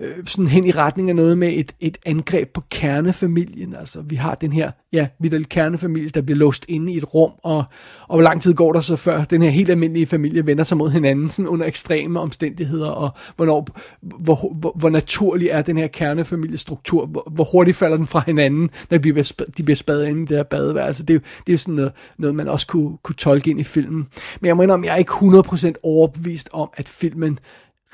øh, 0.01 0.27
sådan 0.27 0.47
hen 0.47 0.65
i 0.65 0.71
retning 0.71 1.09
af 1.11 1.17
noget 1.17 1.39
med 1.39 1.53
et, 1.57 1.73
et 1.81 1.99
angreb 2.07 2.53
på 2.53 2.63
kernefamilien. 2.71 3.75
Altså, 3.77 4.03
vi 4.03 4.17
har 4.17 4.35
den 4.35 4.53
her, 4.53 4.71
ja, 4.93 5.07
vidderlig 5.21 5.49
kernefamilie, 5.49 6.09
der 6.09 6.21
bliver 6.21 6.39
låst 6.39 6.65
inde 6.69 6.93
i 6.93 6.97
et 6.97 7.15
rum, 7.15 7.31
og, 7.43 7.65
og 8.09 8.17
hvor 8.17 8.23
lang 8.23 8.43
tid 8.43 8.55
går 8.55 8.73
der 8.73 8.81
så 8.81 8.97
før 8.97 9.25
den 9.25 9.43
her 9.43 9.51
helt 9.51 9.71
almindelige 9.71 10.07
familie 10.07 10.47
vender 10.47 10.65
sig 10.65 10.77
mod 10.79 10.91
hinanden, 10.91 11.31
sådan 11.31 11.49
under 11.49 11.67
ekstreme 11.67 12.21
omstændigheder, 12.21 12.89
og 12.89 13.11
hvornår, 13.37 13.67
hvor, 14.01 14.55
hvor, 14.55 14.73
hvor 14.79 14.91
naturlig 14.91 15.49
er 15.49 15.63
den 15.63 15.77
her 15.77 15.87
kernefamiliestruktur, 15.87 17.07
hvor, 17.07 17.29
hvor 17.31 17.45
hurtigt 17.53 17.77
falder 17.77 17.97
den 17.97 18.07
fra 18.07 18.23
hinanden, 18.27 18.71
når 18.91 18.99
de 18.99 19.13
bliver, 19.13 19.33
de 19.57 19.63
bliver 19.63 19.77
spadet 19.77 20.09
inde 20.09 20.23
i 20.23 20.25
det 20.25 20.37
her 20.37 20.45
badeværelse. 20.45 21.03
Det, 21.03 21.11
er 21.11 21.15
jo- 21.15 21.21
det 21.47 21.49
er 21.49 21.53
jo 21.53 21.59
sådan 21.59 21.75
noget, 21.75 21.93
noget, 22.19 22.35
man 22.35 22.49
også 22.49 22.67
kunne, 22.67 22.97
kunne 23.03 23.15
tolke 23.15 23.51
ind 23.51 23.61
i 23.61 23.65
filmen. 23.65 24.07
Men 24.41 24.47
jeg 24.47 24.57
må 24.57 24.63
indrømme, 24.63 24.87
jeg 24.87 24.93
er 24.93 24.97
ikke 24.97 25.13
100% 25.13 25.73
overbevist 25.83 26.49
om, 26.53 26.69
at 26.77 26.89
filmen 26.89 27.39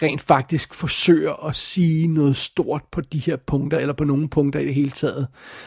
rent 0.02 0.20
faktisk 0.20 0.74
forsøger 0.74 1.46
at 1.46 1.56
sige 1.56 2.08
noget 2.08 2.36
stort 2.36 2.82
på 2.92 3.00
de 3.00 3.18
her 3.18 3.36
punkter, 3.36 3.78
eller 3.78 3.94
på 3.94 4.04
nogle 4.04 4.28
punkter 4.28 4.60
i 4.60 4.66
det 4.66 4.74
hele 4.74 4.90
taget. 4.90 5.26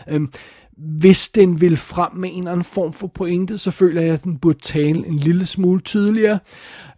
Øhm, 0.10 0.32
hvis 0.78 1.30
den 1.30 1.62
vil 1.62 1.78
frem 1.78 2.16
med 2.16 2.30
en 2.30 2.38
eller 2.38 2.52
anden 2.52 2.64
form 2.64 2.94
for 2.94 3.08
pointe, 3.08 3.58
så 3.58 3.72
føler 3.72 4.02
jeg, 4.02 4.14
at 4.14 4.24
den 4.24 4.38
burde 4.38 4.60
tale 4.60 5.08
en 5.08 5.18
lille 5.18 5.46
smule 5.46 5.82
tydeligere. 5.82 6.40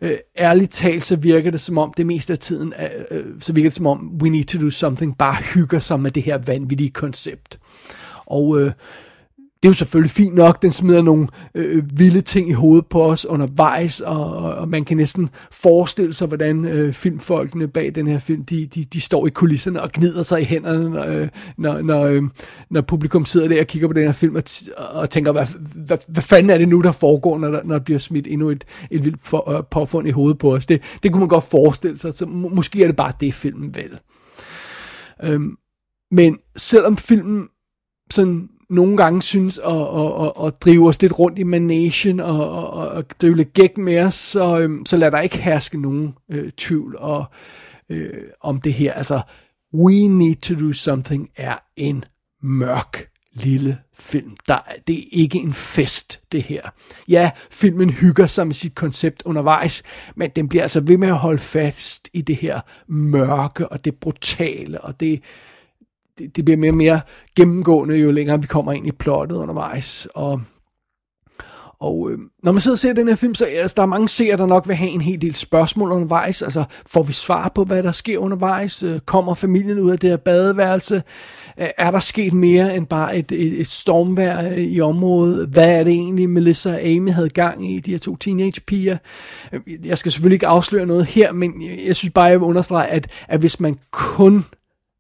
Øh, 0.02 0.18
ærligt 0.38 0.72
talt, 0.72 1.04
så 1.04 1.16
virker 1.16 1.52
det 1.52 1.62
som 1.62 1.78
om, 1.78 1.94
det 1.98 2.06
meste 2.06 2.34
af 2.34 2.40
tiden, 2.40 2.74
er, 2.76 2.90
øh, 3.12 3.26
så 3.40 3.54
virker 3.54 3.70
det 3.70 3.76
som 3.76 3.88
om, 3.88 4.20
We 4.22 4.30
Need 4.30 4.46
to 4.46 4.60
Do 4.60 4.70
Something 4.70 5.18
bare 5.18 5.36
hygger 5.54 5.80
sig 5.80 6.00
med 6.00 6.12
det 6.12 6.24
her 6.24 6.38
vanvittige 6.38 6.90
koncept. 6.90 7.60
Og 8.26 8.62
øh, 8.62 8.72
det 9.64 9.68
er 9.68 9.70
jo 9.70 9.74
selvfølgelig 9.74 10.12
fint 10.12 10.36
nok, 10.36 10.62
den 10.62 10.72
smider 10.72 11.02
nogle 11.02 11.28
øh, 11.56 12.00
vilde 12.00 12.22
ting 12.22 12.50
i 12.50 12.52
hovedet 12.52 12.86
på 12.86 13.04
os 13.04 13.26
undervejs, 13.26 14.02
og, 14.02 14.36
og, 14.36 14.56
og 14.56 14.70
man 14.70 14.86
kan 14.86 14.98
næsten 14.98 15.30
forestille 15.52 16.14
sig, 16.14 16.28
hvordan 16.28 16.66
øh, 16.66 16.94
filmfolkene 16.94 17.68
bag 17.68 17.96
den 17.96 18.08
her 18.08 18.20
film, 18.20 18.46
de, 18.46 18.66
de, 18.66 18.84
de 18.84 19.02
står 19.02 19.28
i 19.28 19.30
kulisserne 19.30 19.82
og 19.82 19.92
gnider 19.92 20.24
sig 20.24 20.42
i 20.42 20.46
hænderne, 20.46 20.90
når, 20.90 21.06
øh, 21.06 21.30
når, 21.58 21.82
når, 21.82 22.06
øh, 22.06 22.24
når 22.70 22.82
publikum 22.82 23.26
sidder 23.26 23.48
der 23.48 23.60
og 23.62 23.68
kigger 23.68 23.88
på 23.88 23.94
den 23.94 24.06
her 24.06 24.12
film 24.12 24.36
og, 24.36 24.44
og 24.78 25.10
tænker, 25.10 25.32
hvad, 25.32 25.48
hvad, 25.86 25.98
hvad 26.08 26.24
fanden 26.24 26.50
er 26.50 26.58
det 26.58 26.70
nu, 26.70 26.82
der 26.82 26.92
foregår, 26.92 27.38
når 27.38 27.52
der, 27.52 27.64
når 27.64 27.78
der 27.78 27.84
bliver 27.84 28.00
smidt 28.00 28.28
endnu 28.28 28.50
et, 28.50 28.66
et 28.92 29.06
vildt 29.06 29.22
for, 29.22 29.58
øh, 29.58 29.64
påfund 29.72 30.08
i 30.08 30.12
hovedet 30.12 30.38
på 30.38 30.54
os. 30.54 30.66
Det, 30.66 30.82
det 31.04 31.12
kunne 31.12 31.20
man 31.22 31.30
godt 31.30 31.44
forestille 31.44 31.98
sig, 31.98 32.14
så 32.14 32.26
må, 32.26 32.50
måske 32.50 32.84
er 32.84 32.88
det 32.88 32.96
bare 32.96 33.14
det, 33.20 33.34
filmen 33.34 33.76
vil. 33.76 34.00
Øhm, 35.24 35.58
men 36.12 36.38
selvom 36.58 36.98
filmen 36.98 37.48
sådan 38.12 38.50
nogle 38.70 38.98
gange 38.98 39.22
synes 39.22 39.58
at, 39.58 39.72
at, 39.72 40.26
at, 40.26 40.46
at 40.46 40.62
drive 40.62 40.88
os 40.88 41.02
lidt 41.02 41.20
rundt 41.20 41.40
i 41.40 41.44
managen 41.44 42.20
og, 42.20 42.52
og, 42.52 42.70
og, 42.70 42.88
og 42.88 43.06
drive 43.22 43.36
lidt 43.36 43.54
gæk 43.54 43.78
med 43.78 44.00
os, 44.00 44.14
så, 44.14 44.60
øhm, 44.60 44.86
så 44.86 44.98
lad 44.98 45.12
der 45.12 45.20
ikke 45.20 45.38
herske 45.38 45.82
nogen 45.82 46.14
øh, 46.32 46.52
tvivl 46.52 46.96
og, 47.00 47.26
øh, 47.90 48.24
om 48.42 48.62
det 48.62 48.74
her. 48.74 48.94
Altså, 48.94 49.22
We 49.74 50.08
Need 50.08 50.36
to 50.36 50.56
Do 50.56 50.72
Something 50.72 51.30
er 51.36 51.58
en 51.76 52.04
mørk 52.44 53.10
lille 53.34 53.78
film. 54.00 54.36
Der, 54.48 54.60
det 54.88 55.00
er 55.00 55.04
ikke 55.12 55.38
en 55.38 55.54
fest, 55.54 56.20
det 56.32 56.44
her. 56.44 56.62
Ja, 57.08 57.32
filmen 57.52 57.90
hygger 57.90 58.28
sig 58.28 58.48
med 58.48 58.54
sit 58.54 58.76
koncept 58.76 59.24
undervejs, 59.26 59.84
men 60.16 60.30
den 60.36 60.50
bliver 60.50 60.64
altså 60.64 60.80
ved 60.80 60.98
med 60.98 61.08
at 61.08 61.18
holde 61.18 61.38
fast 61.38 62.10
i 62.14 62.22
det 62.22 62.36
her 62.36 62.62
mørke 62.88 63.68
og 63.68 63.86
det 63.86 63.96
brutale 63.96 64.82
og 64.82 65.00
det, 65.00 65.22
det, 66.18 66.36
det 66.36 66.46
bliver 66.46 66.58
mere 66.58 66.72
og 66.72 66.78
mere 66.78 67.02
gennemgående, 67.36 67.96
jo 67.96 68.12
længere 68.12 68.42
vi 68.42 68.48
kommer 68.48 68.72
ind 68.72 68.88
i 68.88 68.92
plottet 68.92 69.36
undervejs. 69.36 70.08
Og, 70.14 70.42
og 71.80 72.12
øh, 72.12 72.20
når 72.44 72.52
man 72.52 72.62
sidder 72.62 72.76
og 72.76 72.80
ser 72.80 72.94
den 72.94 73.08
her 73.08 73.16
film, 73.16 73.36
så 73.36 73.46
altså, 73.46 73.74
der 73.78 73.82
er 73.82 73.86
mange 73.88 74.08
seere, 74.08 74.38
der 74.38 74.46
nok 74.46 74.68
vil 74.68 74.76
have 74.76 74.90
en 74.90 75.02
hel 75.02 75.22
del 75.22 75.36
spørgsmål 75.36 75.92
undervejs. 75.92 76.42
Altså, 76.42 76.64
får 76.88 77.04
vi 77.04 77.14
svar 77.14 77.52
på, 77.56 77.64
hvad 77.64 77.84
der 77.84 77.92
sker 77.92 78.18
undervejs? 78.18 78.84
Øh, 78.84 79.00
Kommer 79.00 79.34
familien 79.34 79.80
ud 79.80 79.92
af 79.92 80.00
det 80.00 80.10
her 80.10 80.18
badeværelse? 80.18 80.96
Øh, 81.60 81.68
Er 81.78 81.92
der 81.92 82.00
sket 82.00 82.34
mere 82.34 82.76
end 82.76 82.88
bare 82.88 83.18
et, 83.18 83.32
et, 83.32 83.60
et 83.60 83.68
stormvær 83.68 84.50
øh, 84.52 84.58
i 84.58 84.82
området? 84.82 85.48
Hvad 85.48 85.80
er 85.80 85.84
det 85.84 85.94
egentlig, 85.94 86.30
Melissa 86.30 86.74
og 86.74 86.82
Amy 86.86 87.10
havde 87.12 87.30
gang 87.30 87.72
i, 87.72 87.80
de 87.80 87.92
her 87.92 87.98
to 88.00 88.16
teenagepiger? 88.16 88.98
Øh, 89.54 89.62
Jeg 89.86 89.98
skal 89.98 90.12
selvfølgelig 90.12 90.36
ikke 90.36 90.48
afsløre 90.48 90.86
noget 90.86 91.06
her, 91.06 91.32
men 91.34 91.62
jeg 91.62 91.80
jeg 91.86 91.96
synes 91.96 92.14
bare, 92.14 92.26
jeg 92.26 92.40
vil 92.40 92.46
understrege, 92.48 92.88
at, 92.88 93.08
at 93.28 93.40
hvis 93.40 93.60
man 93.60 93.78
kun 93.92 94.46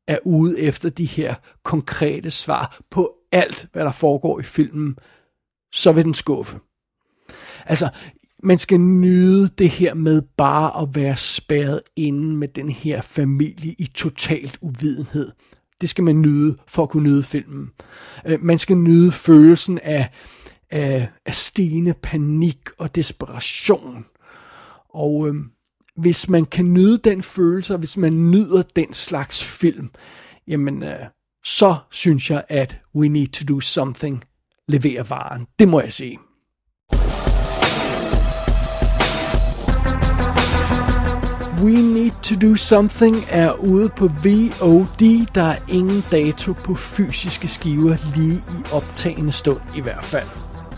er 0.07 0.19
ude 0.25 0.61
efter 0.61 0.89
de 0.89 1.05
her 1.05 1.35
konkrete 1.63 2.31
svar 2.31 2.79
på 2.91 3.13
alt, 3.31 3.67
hvad 3.73 3.83
der 3.83 3.91
foregår 3.91 4.39
i 4.39 4.43
filmen, 4.43 4.97
så 5.71 5.91
vil 5.91 6.03
den 6.03 6.13
skuffe. 6.13 6.59
Altså, 7.65 7.89
man 8.43 8.57
skal 8.57 8.79
nyde 8.79 9.47
det 9.47 9.69
her 9.69 9.93
med 9.93 10.21
bare 10.37 10.81
at 10.81 10.95
være 10.95 11.17
spærret 11.17 11.81
inde 11.95 12.35
med 12.35 12.47
den 12.47 12.69
her 12.69 13.01
familie 13.01 13.75
i 13.79 13.85
totalt 13.85 14.57
uvidenhed. 14.61 15.31
Det 15.81 15.89
skal 15.89 16.03
man 16.03 16.21
nyde 16.21 16.57
for 16.67 16.83
at 16.83 16.89
kunne 16.89 17.09
nyde 17.09 17.23
filmen. 17.23 17.71
Øh, 18.25 18.43
man 18.43 18.57
skal 18.57 18.77
nyde 18.77 19.11
følelsen 19.11 19.79
af, 19.79 20.09
af, 20.71 21.09
af 21.25 21.35
stigende 21.35 21.93
panik 21.93 22.59
og 22.77 22.95
desperation. 22.95 24.05
Og 24.89 25.27
øh, 25.27 25.35
hvis 25.97 26.29
man 26.29 26.45
kan 26.45 26.73
nyde 26.73 26.97
den 26.97 27.21
følelse, 27.21 27.73
og 27.73 27.79
hvis 27.79 27.97
man 27.97 28.31
nyder 28.31 28.63
den 28.75 28.93
slags 28.93 29.43
film, 29.43 29.89
jamen 30.47 30.83
øh, 30.83 30.99
så 31.45 31.75
synes 31.91 32.31
jeg, 32.31 32.43
at 32.49 32.79
We 32.95 33.07
Need 33.07 33.27
to 33.27 33.53
Do 33.53 33.59
Something 33.59 34.23
leverer 34.67 35.03
varen. 35.03 35.47
Det 35.59 35.67
må 35.67 35.81
jeg 35.81 35.93
sige. 35.93 36.19
We 41.63 41.81
Need 41.81 42.11
to 42.23 42.47
Do 42.47 42.55
Something 42.55 43.25
er 43.29 43.51
ude 43.51 43.89
på 43.89 44.07
VOD. 44.07 45.25
Der 45.35 45.43
er 45.43 45.57
ingen 45.69 46.03
dato 46.11 46.53
på 46.53 46.75
fysiske 46.75 47.47
skiver 47.47 47.95
lige 48.15 48.37
i 48.37 48.71
optagende 48.71 49.31
stund 49.31 49.61
i 49.77 49.81
hvert 49.81 50.03
fald. 50.03 50.46